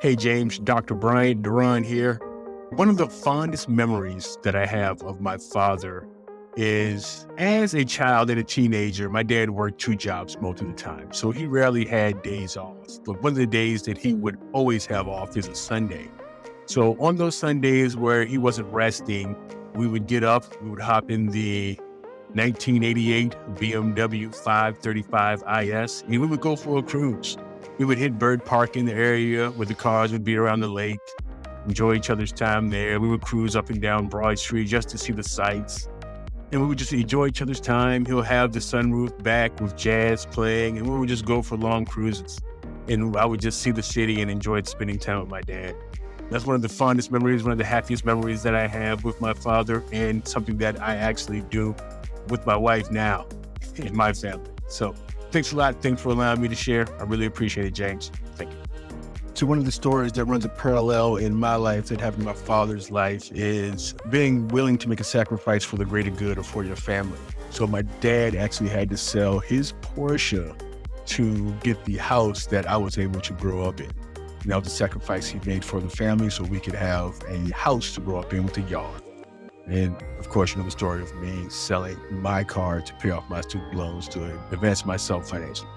Hey, 0.01 0.17
James, 0.17 0.59
Dr. 0.59 0.95
Brian 0.95 1.43
Duran 1.43 1.85
here. 1.85 2.15
One 2.71 2.89
of 2.89 2.97
the 2.97 3.09
fondest 3.09 3.69
memories 3.69 4.39
that 4.43 4.55
I 4.55 4.65
have 4.65 5.03
of 5.03 5.21
my 5.21 5.37
father 5.37 6.07
is 6.57 7.27
as 7.39 7.75
a 7.75 7.85
child 7.85 8.31
and 8.31 8.39
a 8.41 8.45
teenager, 8.45 9.09
my 9.09 9.23
dad 9.23 9.51
worked 9.51 9.81
two 9.81 9.95
jobs 9.95 10.37
most 10.41 10.61
of 10.61 10.67
the 10.67 10.75
time. 10.75 11.13
So 11.13 11.31
he 11.31 11.47
rarely 11.47 11.85
had 11.85 12.23
days 12.23 12.57
off. 12.57 12.77
But 13.05 13.23
one 13.23 13.33
of 13.33 13.37
the 13.37 13.47
days 13.47 13.83
that 13.83 13.99
he 13.99 14.15
would 14.15 14.39
always 14.53 14.87
have 14.87 15.09
off 15.09 15.37
is 15.37 15.49
a 15.49 15.55
Sunday. 15.55 16.09
So 16.67 16.97
on 17.01 17.17
those 17.17 17.37
Sundays 17.37 17.97
where 17.97 18.25
he 18.25 18.39
wasn't 18.39 18.73
resting, 18.73 19.37
we 19.75 19.87
would 19.87 20.07
get 20.07 20.25
up, 20.25 20.45
we 20.63 20.71
would 20.71 20.81
hop 20.81 21.11
in 21.11 21.27
the 21.27 21.77
1988 22.35 23.35
BMW 23.57 24.35
535 24.35 25.43
IS, 25.65 26.03
and 26.03 26.11
we 26.11 26.27
would 26.27 26.41
go 26.41 26.55
for 26.55 26.79
a 26.79 26.83
cruise. 26.83 27.37
We 27.79 27.85
would 27.85 27.99
hit 27.99 28.19
Byrd 28.19 28.45
Park 28.45 28.77
in 28.77 28.87
the 28.87 28.95
area 28.95 29.51
where 29.51 29.67
the 29.67 29.75
cars 29.75 30.13
would 30.13 30.25
be 30.25 30.37
around 30.37 30.61
the 30.61 30.69
lake, 30.69 31.01
enjoy 31.67 31.95
each 31.95 32.11
other's 32.11 32.33
time 32.33 32.71
there. 32.71 33.01
We 33.01 33.09
would 33.09 33.23
cruise 33.23 33.57
up 33.57 33.71
and 33.71 33.81
down 33.81 34.09
Broad 34.09 34.39
Street 34.39 34.67
just 34.67 34.89
to 34.91 34.99
see 34.99 35.13
the 35.13 35.25
sights 35.25 35.89
and 36.53 36.61
we 36.61 36.67
would 36.67 36.79
just 36.79 36.93
enjoy 36.93 37.29
each 37.29 37.43
other's 37.43 37.61
time. 37.61 38.05
He'll 38.05 38.23
have 38.23 38.53
the 38.53 38.59
sunroof 38.59 39.23
back 39.23 39.61
with 39.61 39.77
jazz 39.77 40.27
playing, 40.27 40.79
and 40.79 40.89
we 40.89 40.99
would 40.99 41.09
just 41.09 41.25
go 41.25 41.43
for 41.43 41.57
long 41.57 41.85
cruises. 41.85 42.41
And 42.89 43.17
I 43.17 43.25
would 43.25 43.41
just 43.41 43.61
see 43.61 43.71
the 43.71 43.83
city 43.83 44.21
and 44.21 44.31
enjoy 44.31 44.63
spending 44.63 44.99
time 44.99 45.21
with 45.21 45.29
my 45.29 45.43
dad. 45.43 45.77
That's 46.31 46.47
one 46.47 46.57
of 46.57 46.63
the 46.63 46.69
fondest 46.69 47.11
memories, 47.11 47.43
one 47.43 47.53
of 47.53 47.59
the 47.59 47.65
happiest 47.65 48.05
memories 48.05 48.43
that 48.43 48.55
I 48.55 48.67
have 48.67 49.05
with 49.05 49.21
my 49.21 49.33
father, 49.33 49.85
and 49.93 50.27
something 50.27 50.57
that 50.59 50.81
I 50.81 50.97
actually 50.97 51.43
do 51.43 51.75
with 52.29 52.47
my 52.47 52.57
wife 52.57 52.91
now 52.91 53.27
in 53.77 53.95
my 53.95 54.13
family. 54.13 54.51
So 54.69 54.95
thanks 55.31 55.53
a 55.53 55.57
lot. 55.57 55.81
Thanks 55.83 56.03
for 56.03 56.11
allowing 56.11 56.41
me 56.41 56.49
to 56.49 56.55
share. 56.55 56.87
I 57.01 57.05
really 57.05 57.27
appreciate 57.27 57.67
it, 57.67 57.75
James. 57.75 58.11
So 59.41 59.47
one 59.47 59.57
of 59.57 59.65
the 59.65 59.73
stories 59.73 60.13
that 60.13 60.27
runs 60.27 60.45
a 60.45 60.51
parallel 60.51 61.17
in 61.17 61.35
my 61.35 61.55
life 61.55 61.87
that 61.87 61.99
happened 61.99 62.25
in 62.25 62.27
my 62.27 62.35
father's 62.35 62.91
life 62.91 63.33
is 63.33 63.95
being 64.11 64.47
willing 64.49 64.77
to 64.77 64.87
make 64.87 65.01
a 65.01 65.05
sacrifice 65.05 65.65
for 65.65 65.79
the 65.79 65.87
greater 65.87 66.11
good 66.11 66.37
or 66.37 66.43
for 66.43 66.63
your 66.63 66.77
family. 66.77 67.19
So 67.49 67.67
my 67.67 67.81
dad 68.03 68.35
actually 68.35 68.69
had 68.69 68.91
to 68.91 68.99
sell 68.99 69.39
his 69.39 69.73
Porsche 69.81 70.55
to 71.07 71.53
get 71.63 71.83
the 71.87 71.97
house 71.97 72.45
that 72.49 72.69
I 72.69 72.77
was 72.77 72.99
able 72.99 73.23
to 73.23 73.33
grow 73.33 73.67
up 73.67 73.81
in. 73.81 73.91
And 74.43 74.53
that 74.53 74.59
was 74.59 74.67
a 74.67 74.77
sacrifice 74.77 75.29
he 75.29 75.41
made 75.47 75.65
for 75.65 75.81
the 75.81 75.89
family 75.89 76.29
so 76.29 76.45
we 76.45 76.61
could 76.61 76.75
have 76.75 77.19
a 77.27 77.51
house 77.55 77.95
to 77.95 78.03
grow 78.03 78.19
up 78.19 78.35
in 78.35 78.45
with 78.45 78.59
a 78.59 78.63
yard. 78.69 79.03
And 79.67 79.97
of 80.19 80.29
course, 80.29 80.51
you 80.51 80.59
know 80.59 80.65
the 80.65 80.71
story 80.71 81.01
of 81.01 81.15
me 81.17 81.49
selling 81.49 81.97
my 82.11 82.45
car 82.45 82.83
to 82.83 82.95
pay 82.97 83.09
off 83.09 83.27
my 83.31 83.41
student 83.41 83.73
loans 83.73 84.07
to 84.09 84.39
advance 84.53 84.85
myself 84.85 85.31
financially. 85.31 85.71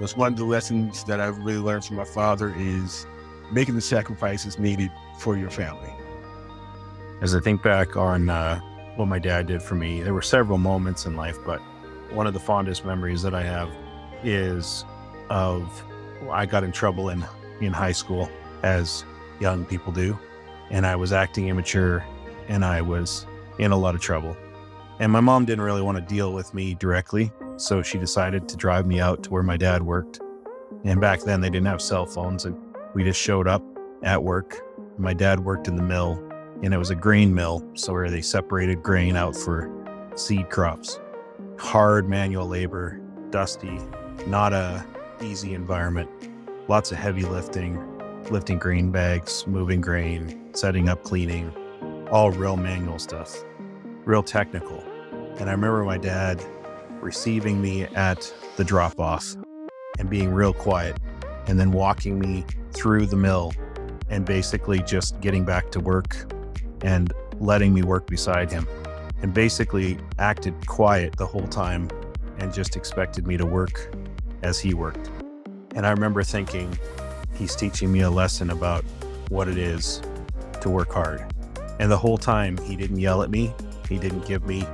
That's 0.00 0.16
one 0.16 0.32
of 0.32 0.38
the 0.38 0.44
lessons 0.44 1.04
that 1.04 1.20
I've 1.20 1.38
really 1.38 1.58
learned 1.58 1.84
from 1.84 1.96
my 1.96 2.04
father 2.04 2.54
is 2.56 3.06
making 3.50 3.74
the 3.74 3.80
sacrifices 3.80 4.58
needed 4.58 4.90
for 5.18 5.36
your 5.36 5.50
family. 5.50 5.92
As 7.20 7.34
I 7.34 7.40
think 7.40 7.62
back 7.62 7.96
on 7.96 8.30
uh, 8.30 8.60
what 8.96 9.06
my 9.06 9.18
dad 9.18 9.48
did 9.48 9.62
for 9.62 9.74
me, 9.74 10.02
there 10.02 10.14
were 10.14 10.22
several 10.22 10.58
moments 10.58 11.06
in 11.06 11.16
life, 11.16 11.36
but 11.44 11.58
one 12.12 12.26
of 12.26 12.32
the 12.32 12.40
fondest 12.40 12.84
memories 12.84 13.22
that 13.22 13.34
I 13.34 13.42
have 13.42 13.70
is 14.22 14.84
of 15.30 15.84
I 16.30 16.46
got 16.46 16.64
in 16.64 16.72
trouble 16.72 17.10
in 17.10 17.24
in 17.60 17.72
high 17.72 17.92
school 17.92 18.30
as 18.62 19.04
young 19.40 19.64
people 19.64 19.92
do, 19.92 20.18
and 20.70 20.86
I 20.86 20.96
was 20.96 21.12
acting 21.12 21.48
immature, 21.48 22.04
and 22.48 22.64
I 22.64 22.82
was 22.82 23.26
in 23.58 23.72
a 23.72 23.76
lot 23.76 23.94
of 23.94 24.00
trouble. 24.00 24.36
And 25.00 25.12
my 25.12 25.20
mom 25.20 25.44
didn't 25.44 25.64
really 25.64 25.82
want 25.82 25.98
to 25.98 26.02
deal 26.02 26.32
with 26.32 26.54
me 26.54 26.74
directly, 26.74 27.32
so 27.58 27.82
she 27.82 27.98
decided 27.98 28.48
to 28.48 28.56
drive 28.56 28.86
me 28.86 29.00
out 29.00 29.22
to 29.24 29.30
where 29.30 29.42
my 29.42 29.56
dad 29.56 29.82
worked. 29.82 30.20
And 30.84 31.00
back 31.00 31.20
then, 31.20 31.40
they 31.40 31.50
didn't 31.50 31.66
have 31.66 31.82
cell 31.82 32.06
phones, 32.06 32.44
and 32.44 32.56
we 32.94 33.04
just 33.04 33.20
showed 33.20 33.48
up 33.48 33.62
at 34.02 34.22
work. 34.22 34.56
My 34.96 35.12
dad 35.12 35.40
worked 35.40 35.68
in 35.68 35.76
the 35.76 35.82
mill, 35.82 36.22
and 36.62 36.72
it 36.72 36.78
was 36.78 36.90
a 36.90 36.94
grain 36.94 37.34
mill, 37.34 37.68
so 37.74 37.92
where 37.92 38.10
they 38.10 38.20
separated 38.20 38.82
grain 38.82 39.16
out 39.16 39.36
for 39.36 39.70
seed 40.14 40.50
crops. 40.50 41.00
Hard 41.58 42.08
manual 42.08 42.46
labor, 42.46 43.00
dusty, 43.30 43.80
not 44.26 44.52
a 44.52 44.84
easy 45.20 45.54
environment. 45.54 46.08
Lots 46.68 46.92
of 46.92 46.98
heavy 46.98 47.22
lifting, 47.22 47.78
lifting 48.30 48.58
grain 48.58 48.90
bags, 48.90 49.46
moving 49.46 49.80
grain, 49.80 50.54
setting 50.54 50.88
up 50.88 51.02
cleaning, 51.02 51.52
all 52.10 52.30
real 52.30 52.56
manual 52.56 52.98
stuff, 52.98 53.42
real 54.04 54.22
technical. 54.22 54.80
And 55.38 55.48
I 55.48 55.52
remember 55.52 55.84
my 55.84 55.98
dad 55.98 56.44
receiving 57.00 57.60
me 57.60 57.84
at 57.84 58.32
the 58.56 58.64
drop 58.64 58.98
off 59.00 59.36
and 59.98 60.08
being 60.08 60.30
real 60.30 60.52
quiet, 60.52 60.98
and 61.46 61.58
then 61.58 61.72
walking 61.72 62.18
me 62.18 62.44
through 62.72 63.06
the 63.06 63.16
mill 63.16 63.52
and 64.10 64.24
basically 64.24 64.80
just 64.80 65.20
getting 65.20 65.44
back 65.44 65.70
to 65.70 65.80
work 65.80 66.32
and 66.82 67.12
letting 67.40 67.74
me 67.74 67.82
work 67.82 68.06
beside 68.06 68.50
him 68.50 68.66
and 69.22 69.34
basically 69.34 69.98
acted 70.18 70.54
quiet 70.66 71.16
the 71.16 71.26
whole 71.26 71.46
time 71.48 71.88
and 72.38 72.52
just 72.52 72.76
expected 72.76 73.26
me 73.26 73.36
to 73.36 73.46
work 73.46 73.94
as 74.42 74.58
he 74.60 74.74
worked. 74.74 75.10
And 75.74 75.86
I 75.86 75.90
remember 75.90 76.22
thinking, 76.22 76.78
he's 77.34 77.54
teaching 77.56 77.90
me 77.90 78.00
a 78.00 78.10
lesson 78.10 78.50
about 78.50 78.84
what 79.28 79.48
it 79.48 79.58
is 79.58 80.00
to 80.60 80.70
work 80.70 80.92
hard. 80.92 81.24
And 81.80 81.90
the 81.90 81.96
whole 81.96 82.18
time, 82.18 82.56
he 82.58 82.76
didn't 82.76 82.98
yell 82.98 83.22
at 83.22 83.30
me, 83.30 83.54
he 83.88 83.98
didn't 83.98 84.26
give 84.26 84.46
me 84.46 84.66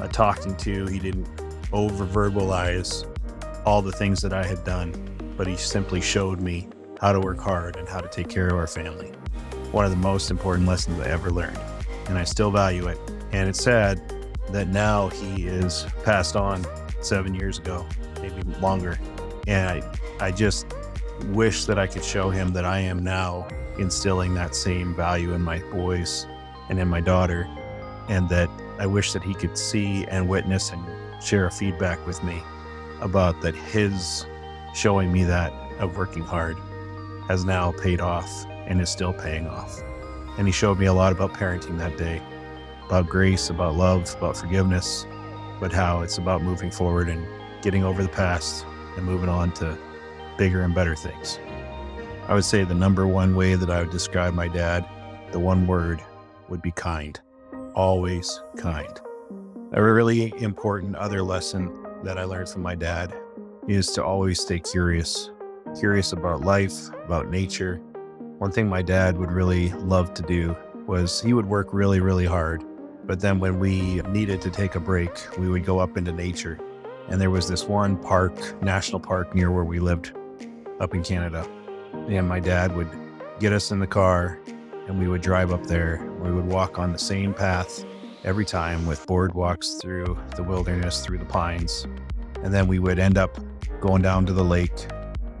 a 0.00 0.08
talking 0.08 0.56
to, 0.56 0.86
he 0.86 0.98
didn't 0.98 1.26
over 1.72 2.06
verbalize 2.06 3.06
all 3.64 3.82
the 3.82 3.92
things 3.92 4.20
that 4.22 4.32
I 4.32 4.44
had 4.44 4.64
done, 4.64 4.92
but 5.36 5.46
he 5.46 5.56
simply 5.56 6.00
showed 6.00 6.40
me 6.40 6.68
how 7.00 7.12
to 7.12 7.20
work 7.20 7.38
hard 7.38 7.76
and 7.76 7.88
how 7.88 8.00
to 8.00 8.08
take 8.08 8.28
care 8.28 8.48
of 8.48 8.54
our 8.54 8.66
family. 8.66 9.08
One 9.70 9.84
of 9.84 9.90
the 9.90 9.96
most 9.96 10.30
important 10.30 10.68
lessons 10.68 11.00
I 11.00 11.08
ever 11.08 11.30
learned, 11.30 11.58
and 12.08 12.18
I 12.18 12.24
still 12.24 12.50
value 12.50 12.88
it. 12.88 12.98
And 13.32 13.48
it's 13.48 13.62
sad 13.62 14.02
that 14.50 14.68
now 14.68 15.08
he 15.08 15.46
is 15.46 15.86
passed 16.04 16.36
on 16.36 16.64
seven 17.00 17.34
years 17.34 17.58
ago, 17.58 17.86
maybe 18.20 18.42
longer. 18.60 18.98
And 19.46 19.68
I, 19.68 19.98
I 20.20 20.30
just 20.30 20.66
wish 21.28 21.64
that 21.64 21.78
I 21.78 21.86
could 21.86 22.04
show 22.04 22.30
him 22.30 22.52
that 22.52 22.64
I 22.64 22.80
am 22.80 23.02
now 23.02 23.48
instilling 23.78 24.34
that 24.34 24.54
same 24.54 24.94
value 24.94 25.32
in 25.32 25.40
my 25.40 25.60
boys 25.70 26.26
and 26.68 26.78
in 26.78 26.88
my 26.88 27.00
daughter, 27.00 27.48
and 28.08 28.28
that 28.28 28.50
I 28.78 28.86
wish 28.86 29.12
that 29.12 29.22
he 29.22 29.34
could 29.34 29.56
see 29.56 30.04
and 30.06 30.28
witness 30.28 30.70
and 30.70 30.84
share 31.24 31.46
a 31.46 31.50
feedback 31.50 32.04
with 32.06 32.22
me 32.22 32.42
about 33.00 33.40
that 33.42 33.54
his 33.54 34.26
showing 34.74 35.12
me 35.12 35.24
that 35.24 35.52
of 35.78 35.96
working 35.96 36.24
hard 36.24 36.56
has 37.28 37.44
now 37.44 37.72
paid 37.72 38.00
off 38.00 38.46
and 38.66 38.80
is 38.80 38.90
still 38.90 39.12
paying 39.12 39.46
off. 39.46 39.80
And 40.38 40.46
he 40.46 40.52
showed 40.52 40.78
me 40.78 40.86
a 40.86 40.92
lot 40.92 41.12
about 41.12 41.34
parenting 41.34 41.78
that 41.78 41.96
day 41.96 42.22
about 42.86 43.08
grace, 43.08 43.48
about 43.48 43.74
love, 43.74 44.14
about 44.16 44.36
forgiveness, 44.36 45.06
but 45.60 45.72
how 45.72 46.02
it's 46.02 46.18
about 46.18 46.42
moving 46.42 46.70
forward 46.70 47.08
and 47.08 47.26
getting 47.62 47.84
over 47.84 48.02
the 48.02 48.08
past 48.08 48.66
and 48.96 49.06
moving 49.06 49.30
on 49.30 49.50
to 49.50 49.78
bigger 50.36 50.62
and 50.62 50.74
better 50.74 50.94
things. 50.94 51.38
I 52.28 52.34
would 52.34 52.44
say 52.44 52.64
the 52.64 52.74
number 52.74 53.06
one 53.06 53.34
way 53.34 53.54
that 53.54 53.70
I 53.70 53.80
would 53.80 53.90
describe 53.90 54.34
my 54.34 54.46
dad, 54.46 54.86
the 55.30 55.40
one 55.40 55.66
word, 55.66 56.02
would 56.50 56.60
be 56.60 56.72
kind. 56.72 57.18
Always 57.74 58.42
kind. 58.58 59.00
A 59.74 59.82
really 59.82 60.34
important 60.36 60.96
other 60.96 61.22
lesson 61.22 61.72
that 62.02 62.18
I 62.18 62.24
learned 62.24 62.50
from 62.50 62.60
my 62.60 62.74
dad 62.74 63.16
is 63.66 63.90
to 63.92 64.04
always 64.04 64.38
stay 64.38 64.58
curious. 64.58 65.30
Curious 65.78 66.12
about 66.12 66.42
life, 66.42 66.90
about 67.06 67.30
nature. 67.30 67.76
One 68.36 68.52
thing 68.52 68.68
my 68.68 68.82
dad 68.82 69.16
would 69.16 69.32
really 69.32 69.70
love 69.72 70.12
to 70.12 70.22
do 70.24 70.54
was 70.86 71.22
he 71.22 71.32
would 71.32 71.46
work 71.46 71.72
really, 71.72 72.00
really 72.00 72.26
hard. 72.26 72.62
But 73.06 73.20
then 73.20 73.40
when 73.40 73.58
we 73.58 74.02
needed 74.02 74.42
to 74.42 74.50
take 74.50 74.74
a 74.74 74.80
break, 74.80 75.10
we 75.38 75.48
would 75.48 75.64
go 75.64 75.78
up 75.78 75.96
into 75.96 76.12
nature. 76.12 76.58
And 77.08 77.18
there 77.18 77.30
was 77.30 77.48
this 77.48 77.64
one 77.64 77.96
park, 77.96 78.62
national 78.62 79.00
park 79.00 79.34
near 79.34 79.50
where 79.50 79.64
we 79.64 79.80
lived 79.80 80.12
up 80.80 80.94
in 80.94 81.02
Canada. 81.02 81.48
And 81.94 82.28
my 82.28 82.40
dad 82.40 82.76
would 82.76 82.90
get 83.40 83.54
us 83.54 83.70
in 83.70 83.78
the 83.78 83.86
car 83.86 84.38
and 84.86 84.98
we 84.98 85.08
would 85.08 85.22
drive 85.22 85.50
up 85.50 85.66
there. 85.66 86.06
We 86.20 86.30
would 86.30 86.46
walk 86.46 86.78
on 86.78 86.92
the 86.92 86.98
same 86.98 87.32
path 87.32 87.86
every 88.24 88.44
time 88.44 88.86
with 88.86 89.04
boardwalks 89.06 89.80
through 89.80 90.16
the 90.36 90.42
wilderness, 90.42 91.04
through 91.04 91.18
the 91.18 91.24
pines. 91.24 91.86
And 92.42 92.54
then 92.54 92.68
we 92.68 92.78
would 92.78 92.98
end 92.98 93.18
up 93.18 93.38
going 93.80 94.02
down 94.02 94.26
to 94.26 94.32
the 94.32 94.44
lake. 94.44 94.86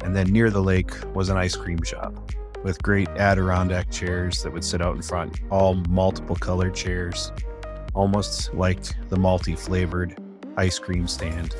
And 0.02 0.16
then 0.16 0.32
near 0.32 0.50
the 0.50 0.62
lake 0.62 0.92
was 1.14 1.28
an 1.28 1.36
ice 1.36 1.54
cream 1.54 1.82
shop 1.82 2.32
with 2.64 2.82
great 2.82 3.08
Adirondack 3.10 3.90
chairs 3.90 4.42
that 4.42 4.52
would 4.52 4.64
sit 4.64 4.80
out 4.80 4.96
in 4.96 5.02
front, 5.02 5.40
all 5.50 5.74
multiple 5.88 6.36
colored 6.36 6.74
chairs, 6.74 7.32
almost 7.94 8.52
like 8.54 8.82
the 9.08 9.16
multi 9.16 9.54
flavored 9.54 10.20
ice 10.56 10.78
cream 10.78 11.06
stand. 11.06 11.54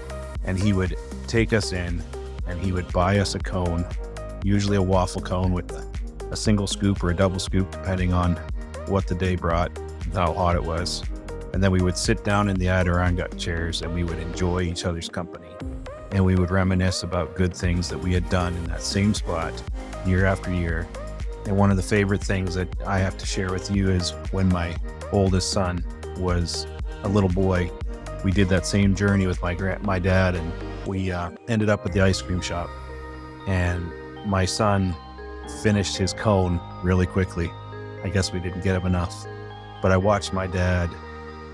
And 0.45 0.59
he 0.59 0.73
would 0.73 0.97
take 1.27 1.53
us 1.53 1.73
in 1.73 2.03
and 2.47 2.61
he 2.61 2.73
would 2.73 2.93
buy 2.93 3.19
us 3.19 3.35
a 3.35 3.39
cone, 3.39 3.85
usually 4.43 4.77
a 4.77 4.83
waffle 4.83 5.23
cone 5.23 5.53
with 5.53 5.71
a 6.31 6.37
single 6.37 6.67
scoop 6.67 7.03
or 7.05 7.11
a 7.11 7.17
double 7.17 7.39
scoop, 7.39 7.71
depending 7.71 8.13
on 8.13 8.37
what 8.87 9.07
the 9.07 9.15
day 9.15 9.37
brought, 9.37 9.71
how 10.13 10.33
hot 10.33 10.57
it 10.57 10.65
was. 10.65 11.05
And 11.53 11.63
then 11.63 11.71
we 11.71 11.83
would 11.83 11.99
sit 11.99 12.25
down 12.25 12.49
in 12.49 12.57
the 12.57 12.69
Adirondack 12.69 13.37
chairs 13.37 13.83
and 13.83 13.95
we 13.95 14.05
would 14.05 14.19
enjoy 14.19 14.63
each 14.63 14.85
other's 14.85 15.09
company. 15.09 15.49
And 16.11 16.25
we 16.25 16.37
would 16.37 16.51
reminisce 16.51 17.03
about 17.03 17.37
good 17.37 17.55
things 17.55 17.89
that 17.89 17.99
we 17.99 18.13
had 18.13 18.29
done 18.29 18.55
in 18.55 18.65
that 18.65 18.83
same 18.83 19.15
spot 19.15 19.53
year 20.07 20.25
after 20.25 20.53
year. 20.53 20.89
And 21.47 21.57
one 21.57 21.71
of 21.71 21.77
the 21.77 21.83
favorite 21.83 22.23
things 22.23 22.55
that 22.55 22.69
I 22.87 22.99
have 22.99 23.19
to 23.19 23.27
share 23.27 23.51
with 23.51 23.71
you 23.71 23.91
is 23.91 24.11
when 24.31 24.49
my 24.49 24.77
oldest 25.11 25.53
son 25.53 25.85
was 26.19 26.67
a 27.03 27.09
little 27.09 27.29
boy, 27.29 27.71
we 28.25 28.31
did 28.31 28.49
that 28.51 28.67
same 28.67 28.95
journey 28.95 29.27
with 29.27 29.43
my 29.43 29.55
grand, 29.55 29.83
my 29.83 29.99
dad, 29.99 30.37
and 30.37 30.53
we 30.87 31.11
uh, 31.11 31.31
ended 31.49 31.69
up 31.69 31.85
at 31.85 31.93
the 31.93 32.01
ice 32.01 32.23
cream 32.23 32.41
shop. 32.41 32.71
And 33.47 33.91
my 34.27 34.45
son 34.45 34.95
finished 35.63 35.97
his 35.97 36.13
cone 36.13 36.61
really 36.83 37.07
quickly. 37.07 37.51
I 38.05 38.09
guess 38.09 38.33
we 38.33 38.41
didn't 38.41 38.63
get 38.63 38.77
him 38.77 38.87
enough. 38.87 39.27
But 39.81 39.91
I 39.91 39.97
watched 39.97 40.33
my 40.33 40.47
dad 40.47 40.91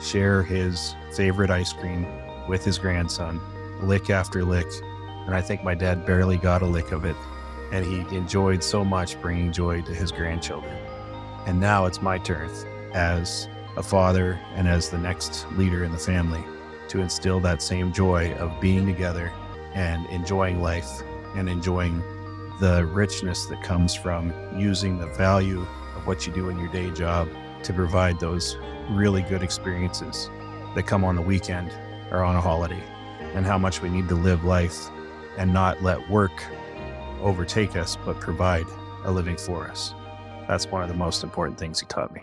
share 0.00 0.42
his 0.42 0.94
favorite 1.12 1.50
ice 1.50 1.72
cream 1.72 2.06
with 2.48 2.64
his 2.64 2.78
grandson, 2.78 3.40
lick 3.82 4.10
after 4.10 4.44
lick. 4.44 4.66
And 5.26 5.34
I 5.34 5.40
think 5.40 5.62
my 5.62 5.74
dad 5.74 6.06
barely 6.06 6.38
got 6.38 6.62
a 6.62 6.66
lick 6.66 6.92
of 6.92 7.04
it. 7.04 7.16
And 7.72 7.84
he 7.84 8.16
enjoyed 8.16 8.64
so 8.64 8.84
much 8.84 9.20
bringing 9.20 9.52
joy 9.52 9.82
to 9.82 9.94
his 9.94 10.10
grandchildren. 10.10 10.74
And 11.46 11.60
now 11.60 11.86
it's 11.86 12.00
my 12.00 12.18
turn 12.18 12.50
as 12.94 13.48
a 13.76 13.82
father 13.82 14.40
and 14.54 14.66
as 14.66 14.90
the 14.90 14.98
next 14.98 15.46
leader 15.52 15.84
in 15.84 15.92
the 15.92 15.98
family 15.98 16.42
to 16.88 17.00
instill 17.00 17.40
that 17.40 17.62
same 17.62 17.92
joy 17.92 18.32
of 18.34 18.60
being 18.60 18.86
together 18.86 19.32
and 19.74 20.06
enjoying 20.06 20.62
life 20.62 21.02
and 21.36 21.48
enjoying 21.48 22.02
the 22.60 22.86
richness 22.86 23.46
that 23.46 23.62
comes 23.62 23.94
from 23.94 24.32
using 24.58 24.98
the 24.98 25.06
value 25.06 25.60
of 25.94 26.06
what 26.06 26.26
you 26.26 26.32
do 26.32 26.48
in 26.48 26.58
your 26.58 26.68
day 26.68 26.90
job 26.90 27.28
to 27.62 27.72
provide 27.72 28.18
those 28.18 28.56
really 28.90 29.22
good 29.22 29.42
experiences 29.42 30.30
that 30.74 30.86
come 30.86 31.04
on 31.04 31.16
the 31.16 31.22
weekend 31.22 31.72
or 32.10 32.22
on 32.22 32.36
a 32.36 32.40
holiday, 32.40 32.82
and 33.34 33.44
how 33.44 33.58
much 33.58 33.82
we 33.82 33.88
need 33.88 34.08
to 34.08 34.14
live 34.14 34.44
life 34.44 34.88
and 35.36 35.52
not 35.52 35.82
let 35.82 36.08
work 36.10 36.32
overtake 37.20 37.76
us, 37.76 37.96
but 38.04 38.18
provide 38.20 38.66
a 39.04 39.10
living 39.10 39.36
for 39.36 39.68
us. 39.68 39.94
That's 40.46 40.66
one 40.66 40.82
of 40.82 40.88
the 40.88 40.94
most 40.94 41.22
important 41.22 41.58
things 41.58 41.80
he 41.80 41.86
taught 41.86 42.12
me. 42.14 42.22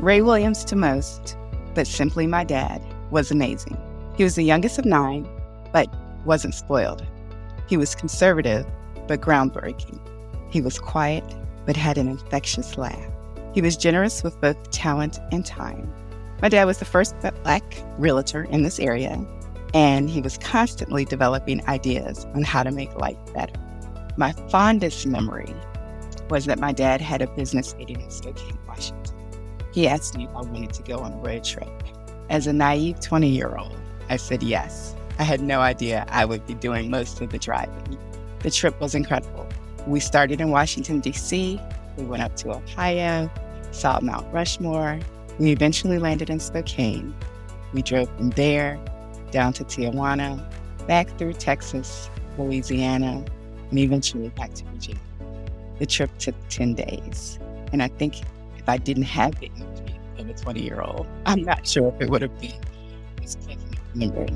Ray 0.00 0.20
Williams 0.22 0.64
to 0.66 0.76
most, 0.76 1.36
but 1.74 1.86
simply 1.86 2.26
my 2.26 2.44
dad, 2.44 2.82
was 3.10 3.30
amazing. 3.30 3.78
He 4.16 4.24
was 4.24 4.34
the 4.34 4.42
youngest 4.42 4.78
of 4.78 4.84
nine, 4.84 5.28
but 5.72 5.88
wasn't 6.24 6.54
spoiled. 6.54 7.06
He 7.68 7.76
was 7.76 7.94
conservative, 7.94 8.66
but 9.06 9.20
groundbreaking. 9.20 10.00
He 10.50 10.60
was 10.60 10.78
quiet, 10.78 11.24
but 11.64 11.76
had 11.76 11.96
an 11.96 12.08
infectious 12.08 12.76
laugh. 12.76 13.10
He 13.54 13.62
was 13.62 13.76
generous 13.76 14.24
with 14.24 14.40
both 14.40 14.70
talent 14.72 15.20
and 15.30 15.46
time. 15.46 15.92
My 16.42 16.48
dad 16.48 16.64
was 16.64 16.78
the 16.78 16.84
first 16.84 17.14
black 17.44 17.62
realtor 17.98 18.42
in 18.44 18.64
this 18.64 18.80
area, 18.80 19.24
and 19.72 20.10
he 20.10 20.20
was 20.20 20.36
constantly 20.38 21.04
developing 21.04 21.64
ideas 21.68 22.26
on 22.34 22.42
how 22.42 22.64
to 22.64 22.72
make 22.72 22.92
life 22.96 23.16
better. 23.32 23.54
My 24.16 24.32
fondest 24.50 25.06
memory 25.06 25.54
was 26.28 26.46
that 26.46 26.58
my 26.58 26.72
dad 26.72 27.00
had 27.00 27.22
a 27.22 27.28
business 27.28 27.76
meeting 27.76 28.00
in 28.00 28.10
Spokane, 28.10 28.58
Washington. 28.66 29.14
He 29.72 29.86
asked 29.86 30.16
me 30.16 30.24
if 30.24 30.30
I 30.30 30.42
wanted 30.42 30.72
to 30.72 30.82
go 30.82 30.98
on 30.98 31.12
a 31.12 31.16
road 31.18 31.44
trip. 31.44 31.68
As 32.30 32.48
a 32.48 32.52
naive 32.52 32.98
20 33.00 33.28
year 33.28 33.56
old, 33.56 33.76
I 34.08 34.16
said 34.16 34.42
yes. 34.42 34.96
I 35.20 35.22
had 35.22 35.40
no 35.40 35.60
idea 35.60 36.06
I 36.08 36.24
would 36.24 36.44
be 36.44 36.54
doing 36.54 36.90
most 36.90 37.20
of 37.20 37.30
the 37.30 37.38
driving. 37.38 37.98
The 38.40 38.50
trip 38.50 38.80
was 38.80 38.96
incredible. 38.96 39.48
We 39.86 40.00
started 40.00 40.40
in 40.40 40.50
Washington, 40.50 40.98
D.C., 40.98 41.60
we 41.96 42.04
went 42.04 42.22
up 42.22 42.36
to 42.36 42.50
Ohio, 42.50 43.30
saw 43.70 43.98
Mount 44.00 44.32
Rushmore. 44.32 44.98
We 45.38 45.50
eventually 45.52 45.98
landed 45.98 46.30
in 46.30 46.40
Spokane. 46.40 47.14
We 47.72 47.82
drove 47.82 48.08
from 48.16 48.30
there 48.30 48.78
down 49.30 49.52
to 49.54 49.64
Tijuana, 49.64 50.44
back 50.86 51.08
through 51.18 51.34
Texas, 51.34 52.08
Louisiana, 52.38 53.24
and 53.70 53.78
eventually 53.78 54.28
back 54.30 54.54
to 54.54 54.64
Virginia. 54.66 55.00
The 55.78 55.86
trip 55.86 56.10
took 56.18 56.34
10 56.50 56.74
days. 56.74 57.38
And 57.72 57.82
I 57.82 57.88
think 57.88 58.20
if 58.56 58.68
I 58.68 58.76
didn't 58.76 59.04
have 59.04 59.38
the 59.40 59.50
energy 59.56 59.98
of 60.18 60.28
a 60.28 60.34
20 60.34 60.62
year 60.62 60.80
old, 60.80 61.06
I'm 61.26 61.42
not 61.42 61.66
sure 61.66 61.92
if 61.92 62.00
it 62.00 62.10
would 62.10 62.22
have 62.22 62.40
been 62.40 62.52
as 63.22 63.36
pleasant 63.36 63.78
memory 63.94 64.28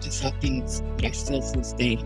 just 0.00 0.22
how 0.22 0.30
things 0.40 0.82
are 1.04 1.12
still 1.12 1.40
to 1.40 1.58
this 1.58 1.72
day. 1.74 1.98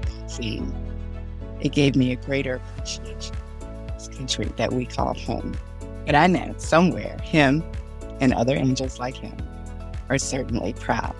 It 1.60 1.72
gave 1.72 1.96
me 1.96 2.12
a 2.12 2.16
greater 2.16 2.56
appreciation 2.56 3.36
country 4.08 4.46
that 4.56 4.72
we 4.72 4.86
call 4.86 5.14
home. 5.14 5.54
But 6.06 6.14
I 6.14 6.26
know 6.26 6.54
somewhere 6.58 7.16
him 7.22 7.62
and 8.20 8.32
other 8.34 8.56
angels 8.56 8.98
like 8.98 9.16
him 9.16 9.36
are 10.08 10.18
certainly 10.18 10.72
proud 10.74 11.16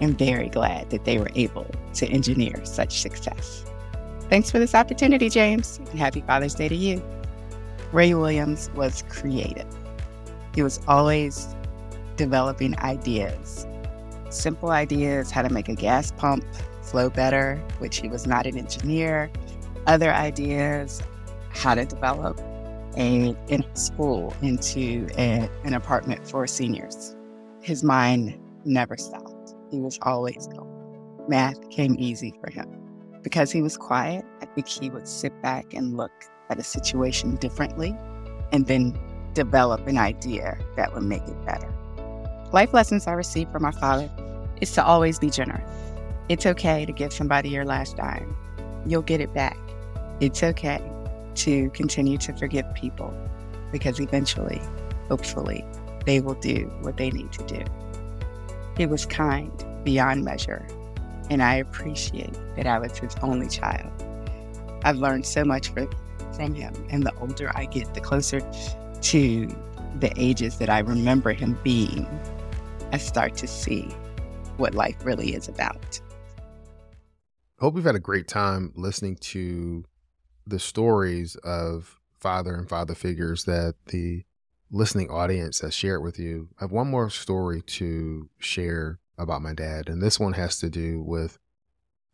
and 0.00 0.16
very 0.16 0.48
glad 0.48 0.90
that 0.90 1.04
they 1.04 1.18
were 1.18 1.30
able 1.34 1.66
to 1.94 2.06
engineer 2.06 2.64
such 2.64 3.00
success. 3.00 3.64
Thanks 4.30 4.50
for 4.50 4.58
this 4.58 4.74
opportunity, 4.74 5.28
James, 5.28 5.78
and 5.90 5.98
happy 5.98 6.20
Father's 6.20 6.54
Day 6.54 6.68
to 6.68 6.76
you. 6.76 7.02
Ray 7.92 8.14
Williams 8.14 8.70
was 8.74 9.02
creative. 9.08 9.66
He 10.54 10.62
was 10.62 10.80
always 10.86 11.48
developing 12.16 12.78
ideas 12.78 13.66
simple 14.30 14.70
ideas 14.70 15.30
how 15.30 15.42
to 15.42 15.48
make 15.48 15.68
a 15.68 15.74
gas 15.74 16.12
pump 16.12 16.44
flow 16.82 17.10
better, 17.10 17.56
which 17.78 17.98
he 17.98 18.08
was 18.08 18.26
not 18.26 18.46
an 18.46 18.56
engineer, 18.56 19.30
other 19.86 20.12
ideas 20.12 21.02
how 21.50 21.74
to 21.74 21.84
develop 21.84 22.40
a 22.96 23.34
school 23.74 24.34
into 24.42 25.06
a, 25.16 25.48
an 25.64 25.74
apartment 25.74 26.28
for 26.28 26.46
seniors. 26.46 27.16
His 27.60 27.84
mind 27.84 28.38
never 28.64 28.96
stopped. 28.96 29.54
He 29.70 29.78
was 29.78 29.98
always 30.02 30.46
going. 30.48 31.26
Math 31.28 31.68
came 31.70 31.96
easy 31.98 32.34
for 32.40 32.50
him. 32.50 32.66
Because 33.22 33.52
he 33.52 33.62
was 33.62 33.76
quiet, 33.76 34.24
I 34.40 34.46
think 34.46 34.68
he 34.68 34.90
would 34.90 35.06
sit 35.06 35.40
back 35.42 35.74
and 35.74 35.96
look 35.96 36.12
at 36.48 36.58
a 36.58 36.64
situation 36.64 37.36
differently 37.36 37.96
and 38.52 38.66
then 38.66 38.98
develop 39.34 39.86
an 39.86 39.98
idea 39.98 40.58
that 40.76 40.94
would 40.94 41.02
make 41.02 41.22
it 41.22 41.44
better. 41.44 41.72
Life 42.52 42.72
lessons 42.72 43.06
I 43.06 43.12
received 43.12 43.52
from 43.52 43.62
my 43.62 43.72
father 43.72 44.10
is 44.60 44.72
to 44.72 44.84
always 44.84 45.18
be 45.18 45.30
generous. 45.30 45.70
It's 46.28 46.46
okay 46.46 46.86
to 46.86 46.92
give 46.92 47.12
somebody 47.12 47.50
your 47.50 47.64
last 47.64 47.96
dime. 47.96 48.34
You'll 48.86 49.02
get 49.02 49.20
it 49.20 49.34
back. 49.34 49.58
It's 50.20 50.42
okay 50.42 50.80
to 51.38 51.70
continue 51.70 52.18
to 52.18 52.32
forgive 52.34 52.66
people 52.74 53.12
because 53.72 54.00
eventually, 54.00 54.60
hopefully, 55.08 55.64
they 56.06 56.20
will 56.20 56.34
do 56.34 56.70
what 56.80 56.96
they 56.96 57.10
need 57.10 57.32
to 57.32 57.46
do. 57.46 57.64
He 58.76 58.86
was 58.86 59.06
kind 59.06 59.52
beyond 59.84 60.24
measure, 60.24 60.66
and 61.30 61.42
I 61.42 61.54
appreciate 61.56 62.32
that 62.56 62.66
I 62.66 62.78
was 62.78 62.96
his 62.96 63.14
only 63.22 63.48
child. 63.48 63.90
I've 64.84 64.98
learned 64.98 65.26
so 65.26 65.44
much 65.44 65.68
from 65.68 66.54
him, 66.54 66.72
and 66.90 67.04
the 67.04 67.14
older 67.16 67.50
I 67.54 67.66
get, 67.66 67.92
the 67.94 68.00
closer 68.00 68.40
to 69.00 69.56
the 69.98 70.12
ages 70.16 70.58
that 70.58 70.70
I 70.70 70.78
remember 70.78 71.32
him 71.32 71.58
being, 71.62 72.06
I 72.92 72.98
start 72.98 73.36
to 73.38 73.46
see 73.46 73.88
what 74.56 74.74
life 74.74 74.96
really 75.04 75.34
is 75.34 75.48
about. 75.48 76.00
I 77.60 77.64
hope 77.64 77.74
you've 77.74 77.84
had 77.84 77.96
a 77.96 78.00
great 78.00 78.28
time 78.28 78.72
listening 78.76 79.16
to 79.16 79.84
the 80.48 80.58
stories 80.58 81.36
of 81.36 82.00
father 82.18 82.54
and 82.54 82.68
father 82.68 82.94
figures 82.94 83.44
that 83.44 83.74
the 83.86 84.24
listening 84.70 85.10
audience 85.10 85.60
has 85.60 85.74
shared 85.74 86.02
with 86.02 86.18
you. 86.18 86.48
I 86.58 86.64
have 86.64 86.72
one 86.72 86.90
more 86.90 87.10
story 87.10 87.62
to 87.62 88.28
share 88.38 88.98
about 89.16 89.42
my 89.42 89.52
dad, 89.52 89.88
and 89.88 90.02
this 90.02 90.18
one 90.18 90.34
has 90.34 90.58
to 90.60 90.70
do 90.70 91.02
with 91.02 91.38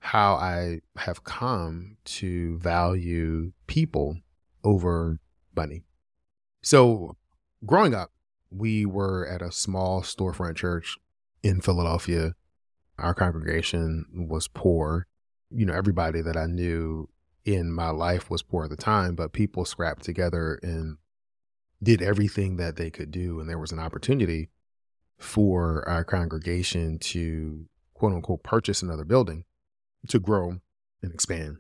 how 0.01 0.35
I 0.35 0.81
have 0.97 1.25
come 1.25 1.97
to 2.05 2.59
value 2.59 3.53
people 3.67 4.19
over 4.63 5.19
money. 5.57 5.85
So, 6.63 7.17
growing 7.65 7.95
up, 7.95 8.11
we 8.51 8.87
were 8.87 9.27
at 9.27 9.43
a 9.43 9.53
small 9.53 10.03
storefront 10.03 10.57
church 10.57 10.99
in 11.43 11.61
Philadelphia. 11.61 12.35
Our 12.99 13.15
congregation 13.15 14.07
was 14.29 14.49
poor. 14.49 15.07
You 15.51 15.67
know, 15.67 15.75
everybody 15.75 16.21
that 16.23 16.37
I 16.37 16.47
knew 16.47 17.09
in 17.45 17.71
my 17.71 17.91
life 17.91 18.31
was 18.31 18.43
poor 18.43 18.65
at 18.65 18.71
the 18.71 18.77
time, 18.77 19.15
but 19.15 19.33
people 19.33 19.65
scrapped 19.65 20.03
together 20.03 20.59
and 20.63 20.97
did 21.83 22.01
everything 22.01 22.57
that 22.57 22.77
they 22.77 22.91
could 22.91 23.11
do. 23.11 23.41
And 23.41 23.49
there 23.49 23.59
was 23.59 23.73
an 23.73 23.79
opportunity 23.79 24.49
for 25.19 25.87
our 25.89 26.05
congregation 26.05 26.99
to 26.99 27.67
quote 27.93 28.13
unquote 28.13 28.43
purchase 28.43 28.83
another 28.83 29.05
building 29.05 29.45
to 30.09 30.19
grow 30.19 30.59
and 31.03 31.13
expand. 31.13 31.59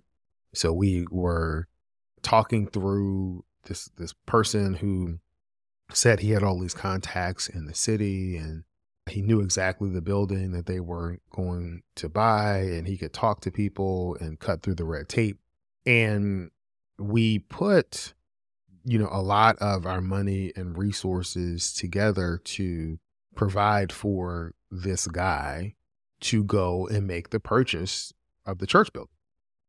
So 0.54 0.72
we 0.72 1.06
were 1.10 1.68
talking 2.22 2.66
through 2.66 3.44
this 3.64 3.86
this 3.96 4.14
person 4.26 4.74
who 4.74 5.18
said 5.92 6.20
he 6.20 6.30
had 6.30 6.42
all 6.42 6.58
these 6.58 6.74
contacts 6.74 7.48
in 7.48 7.66
the 7.66 7.74
city 7.74 8.36
and 8.36 8.64
he 9.06 9.20
knew 9.20 9.40
exactly 9.40 9.90
the 9.90 10.00
building 10.00 10.52
that 10.52 10.66
they 10.66 10.80
were 10.80 11.18
going 11.30 11.82
to 11.94 12.08
buy 12.08 12.58
and 12.58 12.86
he 12.86 12.96
could 12.96 13.12
talk 13.12 13.40
to 13.40 13.50
people 13.50 14.16
and 14.20 14.40
cut 14.40 14.62
through 14.62 14.74
the 14.74 14.84
red 14.84 15.08
tape 15.08 15.38
and 15.86 16.50
we 16.98 17.40
put 17.40 18.14
you 18.84 18.98
know 18.98 19.08
a 19.10 19.22
lot 19.22 19.56
of 19.58 19.86
our 19.86 20.00
money 20.00 20.52
and 20.56 20.76
resources 20.76 21.72
together 21.72 22.40
to 22.44 22.98
provide 23.34 23.92
for 23.92 24.54
this 24.70 25.06
guy 25.06 25.74
to 26.20 26.44
go 26.44 26.86
and 26.86 27.06
make 27.06 27.30
the 27.30 27.40
purchase 27.40 28.12
of 28.46 28.58
the 28.58 28.66
church 28.66 28.92
building. 28.92 29.08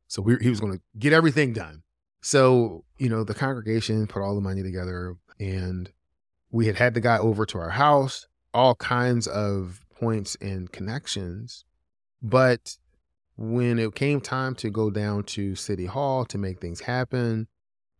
So 0.08 0.21
we, 0.21 0.38
he 0.39 0.49
was 0.49 0.60
going 0.60 0.73
to 0.73 0.82
get 0.97 1.13
everything 1.13 1.54
done. 1.54 1.84
So 2.21 2.86
you 2.97 3.10
know 3.10 3.23
the 3.23 3.34
congregation 3.34 4.08
put 4.08 4.21
all 4.21 4.36
the 4.36 4.41
money 4.41 4.63
together 4.63 5.15
and 5.39 5.91
we 6.51 6.67
had 6.67 6.78
had 6.78 6.93
the 6.93 7.01
guy 7.01 7.17
over 7.17 7.45
to 7.45 7.58
our 7.58 7.71
house 7.71 8.28
all 8.54 8.75
kinds 8.75 9.28
of 9.28 9.86
points 9.99 10.38
and 10.41 10.71
connections 10.71 11.65
but 12.21 12.78
when 13.38 13.80
it 13.80 13.95
came 13.95 14.21
time 14.21 14.56
to 14.56 14.69
go 14.69 14.89
down 14.89 15.24
to 15.24 15.56
City 15.56 15.86
Hall 15.86 16.26
to 16.26 16.38
make 16.38 16.60
things 16.60 16.82
happen, 16.82 17.48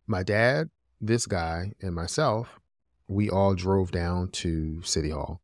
my 0.06 0.22
dad, 0.22 0.70
this 1.00 1.26
guy, 1.26 1.72
and 1.80 1.94
myself, 1.94 2.60
we 3.08 3.28
all 3.28 3.54
drove 3.54 3.90
down 3.90 4.28
to 4.30 4.82
City 4.82 5.10
Hall. 5.10 5.40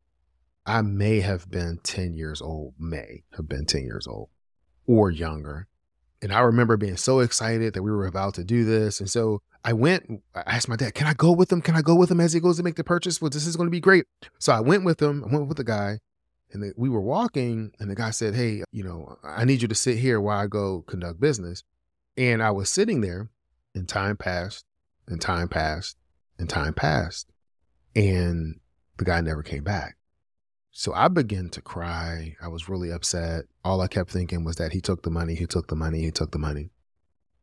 I 0.65 0.83
may 0.83 1.21
have 1.21 1.51
been 1.51 1.81
10 1.83 2.15
years 2.15 2.41
old, 2.41 2.75
may 2.79 3.25
have 3.37 3.49
been 3.49 3.67
10 3.67 3.83
years 3.83 4.07
old 4.07 4.29
or 4.87 5.11
younger. 5.11 5.67
And 6.23 6.33
I 6.33 6.41
remember 6.41 6.77
being 6.77 6.97
so 6.97 7.19
excited 7.19 7.75
that 7.75 7.83
we 7.83 7.91
were 7.91 8.07
about 8.07 8.35
to 8.35 8.45
do 8.45 8.65
this. 8.65 9.01
And 9.01 9.11
so 9.11 9.43
I 9.65 9.73
went, 9.73 10.23
I 10.35 10.43
asked 10.47 10.69
my 10.69 10.77
dad, 10.77 10.95
can 10.95 11.09
I 11.09 11.15
go 11.15 11.33
with 11.33 11.51
him? 11.51 11.61
Can 11.61 11.75
I 11.75 11.83
go 11.83 11.97
with 11.97 12.11
him 12.11 12.21
as 12.21 12.33
he 12.33 12.39
goes 12.39 12.57
to 12.59 12.63
make 12.63 12.77
the 12.77 12.85
purchase? 12.85 13.21
Well, 13.21 13.31
this 13.31 13.47
is 13.47 13.57
going 13.57 13.67
to 13.67 13.73
be 13.73 13.81
great. 13.81 14.05
So 14.39 14.53
I 14.53 14.61
went 14.61 14.85
with 14.85 15.03
him. 15.03 15.25
I 15.25 15.35
went 15.35 15.49
with 15.49 15.57
the 15.57 15.65
guy. 15.65 15.99
And 16.53 16.73
we 16.77 16.89
were 16.89 17.01
walking, 17.01 17.73
and 17.79 17.91
the 17.91 17.95
guy 17.95 18.11
said, 18.11 18.35
Hey, 18.35 18.63
you 18.73 18.85
know, 18.85 19.19
I 19.25 19.45
need 19.45 19.63
you 19.63 19.69
to 19.69 19.75
sit 19.75 19.99
here 19.99 20.21
while 20.21 20.39
I 20.39 20.47
go 20.47 20.83
conduct 20.83 21.21
business. 21.21 21.65
And 22.17 22.43
I 22.43 22.51
was 22.51 22.69
sitting 22.69 23.01
there, 23.01 23.31
and 23.75 23.89
time 23.89 24.17
passed, 24.17 24.67
and 25.09 25.21
time 25.21 25.49
passed, 25.49 25.97
and 26.39 26.49
time 26.49 26.75
passed. 26.75 27.29
And 27.97 28.61
the 28.99 29.05
guy 29.05 29.21
never 29.21 29.43
came 29.43 29.65
back. 29.65 29.97
So 30.71 30.93
I 30.95 31.09
began 31.09 31.51
to 31.51 31.61
cry. 31.61 32.35
I 32.43 32.49
was 32.49 32.69
really 32.69 32.91
upset. 32.91 33.45
All 33.65 33.81
I 33.81 33.89
kept 33.89 34.11
thinking 34.11 34.45
was 34.45 34.57
that 34.57 34.73
he 34.73 34.81
took 34.81 35.03
the 35.03 35.11
money, 35.11 35.35
he 35.35 35.47
took 35.47 35.69
the 35.69 35.77
money, 35.77 36.01
he 36.01 36.11
took 36.11 36.33
the 36.33 36.39
money. 36.39 36.71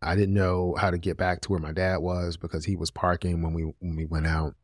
I 0.02 0.16
didn't 0.16 0.34
know 0.34 0.76
how 0.80 0.92
to 0.92 0.98
get 0.98 1.18
back 1.18 1.42
to 1.42 1.52
where 1.52 1.60
my 1.60 1.74
dad 1.74 1.98
was 1.98 2.38
because 2.38 2.66
he 2.66 2.76
was 2.76 2.90
parking 2.90 3.42
when 3.44 3.54
we 3.54 3.64
when 3.80 3.96
we 3.96 4.06
went 4.06 4.28
out. 4.28 4.56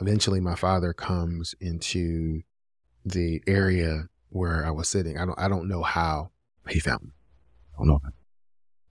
Eventually 0.00 0.40
my 0.40 0.54
father 0.54 0.92
comes 0.92 1.54
into 1.60 2.42
the 3.04 3.42
area 3.46 4.08
where 4.30 4.64
I 4.64 4.70
was 4.70 4.88
sitting. 4.88 5.18
I 5.18 5.26
don't 5.26 5.38
I 5.38 5.48
don't 5.48 5.68
know 5.68 5.82
how 5.82 6.30
he 6.68 6.80
found 6.80 7.02
me. 7.02 7.10
I 7.74 7.78
don't 7.78 7.88
know. 7.88 8.00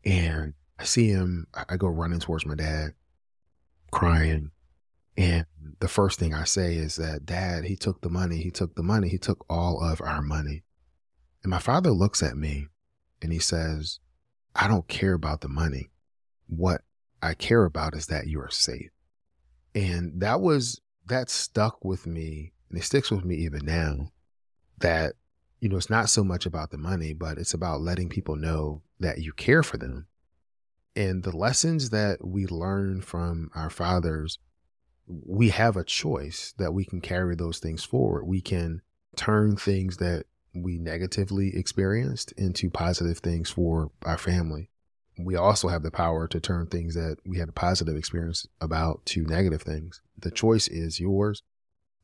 And 0.06 0.54
I 0.80 0.86
see 0.86 1.10
him, 1.10 1.48
I 1.54 1.76
go 1.76 1.88
running 1.88 2.20
towards 2.20 2.46
my 2.46 2.56
dad, 2.56 2.94
crying. 3.92 4.52
And 5.18 5.46
the 5.80 5.90
first 5.90 6.20
thing 6.20 6.34
I 6.34 6.46
say 6.46 6.76
is 6.76 6.96
that, 6.96 7.26
Dad, 7.26 7.66
he 7.66 7.76
took 7.76 8.02
the 8.02 8.10
money. 8.10 8.38
He 8.38 8.52
took 8.52 8.76
the 8.76 8.84
money. 8.84 9.10
He 9.10 9.18
took 9.18 9.46
all 9.50 9.84
of 9.84 10.02
our 10.02 10.22
money. 10.22 10.64
And 11.44 11.50
my 11.50 11.60
father 11.60 11.92
looks 11.92 12.24
at 12.24 12.38
me 12.38 12.68
and 13.22 13.34
he 13.34 13.40
says, 13.40 14.00
I 14.56 14.68
don't 14.68 14.88
care 14.88 15.14
about 15.14 15.42
the 15.42 15.50
money. 15.50 15.90
What 16.48 16.82
I 17.22 17.34
care 17.34 17.66
about 17.66 17.94
is 17.94 18.08
that 18.08 18.28
you 18.28 18.40
are 18.40 18.50
safe. 18.50 18.92
And 19.76 20.22
that 20.22 20.40
was, 20.40 20.80
that 21.08 21.30
stuck 21.30 21.84
with 21.84 22.08
me 22.08 22.54
and 22.70 22.80
it 22.80 22.84
sticks 22.84 23.12
with 23.12 23.26
me 23.26 23.36
even 23.36 23.66
now 23.66 24.12
that 24.80 25.14
you 25.60 25.70
know 25.70 25.78
it's 25.78 25.90
not 25.90 26.10
so 26.10 26.24
much 26.24 26.46
about 26.46 26.72
the 26.72 26.78
money 26.78 27.14
but 27.14 27.38
it's 27.38 27.54
about 27.54 27.82
letting 27.82 28.10
people 28.10 28.36
know 28.36 28.82
that 29.00 29.20
you 29.20 29.34
care 29.34 29.64
for 29.64 29.78
them. 29.78 30.08
And 30.96 31.24
the 31.24 31.36
lessons 31.36 31.92
that 31.92 32.26
we 32.26 32.46
learn 32.48 33.02
from 33.02 33.50
our 33.56 33.70
fathers 33.70 34.40
we 35.10 35.50
have 35.50 35.76
a 35.76 35.84
choice 35.84 36.54
that 36.58 36.74
we 36.74 36.86
can 36.86 37.02
carry 37.02 37.36
those 37.36 37.58
things 37.58 37.84
forward. 37.84 38.26
We 38.26 38.42
can 38.42 38.82
turn 39.16 39.56
things 39.56 39.98
that 39.98 40.26
we 40.54 40.78
negatively 40.78 41.56
experienced 41.56 42.32
into 42.34 42.70
positive 42.70 43.18
things 43.18 43.50
for 43.50 43.92
our 44.04 44.18
family. 44.18 44.70
We 45.18 45.36
also 45.36 45.68
have 45.68 45.84
the 45.84 45.92
power 45.92 46.28
to 46.28 46.40
turn 46.40 46.68
things 46.68 46.94
that 46.94 47.18
we 47.26 47.40
had 47.40 47.50
a 47.50 47.54
positive 47.54 47.98
experience 47.98 48.48
about 48.62 49.06
to 49.08 49.24
negative 49.24 49.64
things. 49.64 50.02
The 50.18 50.32
choice 50.32 50.68
is 50.68 51.00
yours 51.00 51.42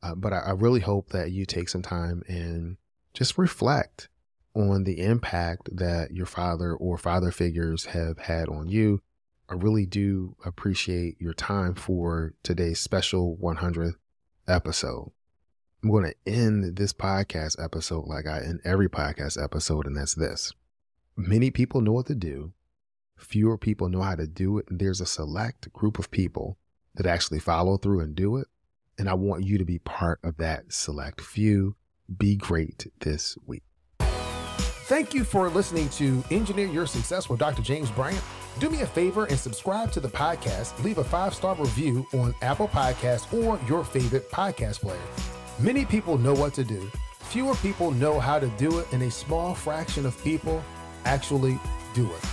uh, 0.06 0.14
but 0.14 0.32
I, 0.32 0.38
I 0.38 0.50
really 0.52 0.80
hope 0.80 1.10
that 1.10 1.32
you 1.32 1.46
take 1.46 1.68
some 1.68 1.82
time 1.82 2.22
and 2.28 2.76
just 3.12 3.38
reflect 3.38 4.08
on 4.54 4.84
the 4.84 5.00
impact 5.00 5.68
that 5.76 6.12
your 6.12 6.26
father 6.26 6.74
or 6.74 6.96
father 6.96 7.30
figures 7.30 7.86
have 7.86 8.18
had 8.18 8.48
on 8.48 8.68
you. 8.68 9.02
I 9.48 9.54
really 9.54 9.86
do 9.86 10.36
appreciate 10.44 11.20
your 11.20 11.34
time 11.34 11.74
for 11.74 12.34
today's 12.42 12.80
special 12.80 13.36
100th 13.42 13.96
episode. 14.48 15.12
I'm 15.82 15.90
going 15.90 16.04
to 16.04 16.30
end 16.30 16.76
this 16.76 16.92
podcast 16.92 17.62
episode 17.62 18.06
like 18.06 18.26
I 18.26 18.40
end 18.40 18.60
every 18.64 18.88
podcast 18.88 19.42
episode, 19.42 19.86
and 19.86 19.96
that's 19.96 20.14
this. 20.14 20.52
Many 21.16 21.50
people 21.50 21.80
know 21.80 21.92
what 21.92 22.06
to 22.06 22.14
do, 22.14 22.52
fewer 23.16 23.58
people 23.58 23.88
know 23.88 24.02
how 24.02 24.14
to 24.14 24.26
do 24.26 24.58
it, 24.58 24.66
and 24.68 24.78
there's 24.78 25.00
a 25.00 25.06
select 25.06 25.72
group 25.72 25.98
of 25.98 26.10
people 26.10 26.58
that 26.94 27.06
actually 27.06 27.40
follow 27.40 27.76
through 27.76 28.00
and 28.00 28.14
do 28.14 28.36
it. 28.36 28.46
And 28.98 29.08
I 29.08 29.14
want 29.14 29.44
you 29.44 29.58
to 29.58 29.64
be 29.64 29.78
part 29.80 30.20
of 30.22 30.36
that 30.38 30.72
select 30.72 31.20
few. 31.20 31.76
Be 32.16 32.36
great 32.36 32.86
this 33.00 33.36
week. 33.46 33.62
Thank 33.98 35.14
you 35.14 35.24
for 35.24 35.48
listening 35.48 35.88
to 35.90 36.22
Engineer 36.30 36.68
Your 36.68 36.86
Success 36.86 37.28
with 37.28 37.40
Dr. 37.40 37.60
James 37.60 37.90
Bryant. 37.90 38.22
Do 38.60 38.70
me 38.70 38.82
a 38.82 38.86
favor 38.86 39.24
and 39.26 39.38
subscribe 39.38 39.90
to 39.92 40.00
the 40.00 40.08
podcast. 40.08 40.82
Leave 40.82 40.98
a 40.98 41.04
five 41.04 41.34
star 41.34 41.54
review 41.56 42.06
on 42.14 42.34
Apple 42.40 42.68
Podcasts 42.68 43.30
or 43.34 43.60
your 43.68 43.84
favorite 43.84 44.30
podcast 44.30 44.80
player. 44.80 44.98
Many 45.58 45.84
people 45.84 46.16
know 46.18 46.34
what 46.34 46.54
to 46.54 46.64
do, 46.64 46.90
fewer 47.18 47.54
people 47.56 47.90
know 47.90 48.20
how 48.20 48.38
to 48.38 48.46
do 48.50 48.78
it, 48.78 48.86
and 48.92 49.02
a 49.02 49.10
small 49.10 49.54
fraction 49.54 50.06
of 50.06 50.22
people 50.22 50.62
actually 51.04 51.58
do 51.92 52.06
it. 52.06 52.24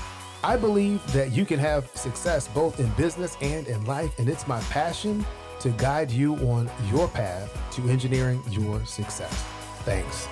I 0.44 0.56
believe 0.56 1.02
that 1.14 1.32
you 1.32 1.46
can 1.46 1.58
have 1.58 1.88
success 1.96 2.48
both 2.50 2.80
in 2.80 2.90
business 2.92 3.36
and 3.42 3.68
in 3.68 3.84
life, 3.86 4.18
and 4.20 4.30
it's 4.30 4.48
my 4.48 4.60
passion 4.64 5.26
to 5.64 5.70
guide 5.70 6.12
you 6.12 6.36
on 6.50 6.70
your 6.92 7.08
path 7.08 7.50
to 7.72 7.90
engineering 7.90 8.44
your 8.50 8.86
success. 8.86 9.34
Thanks. 9.86 10.28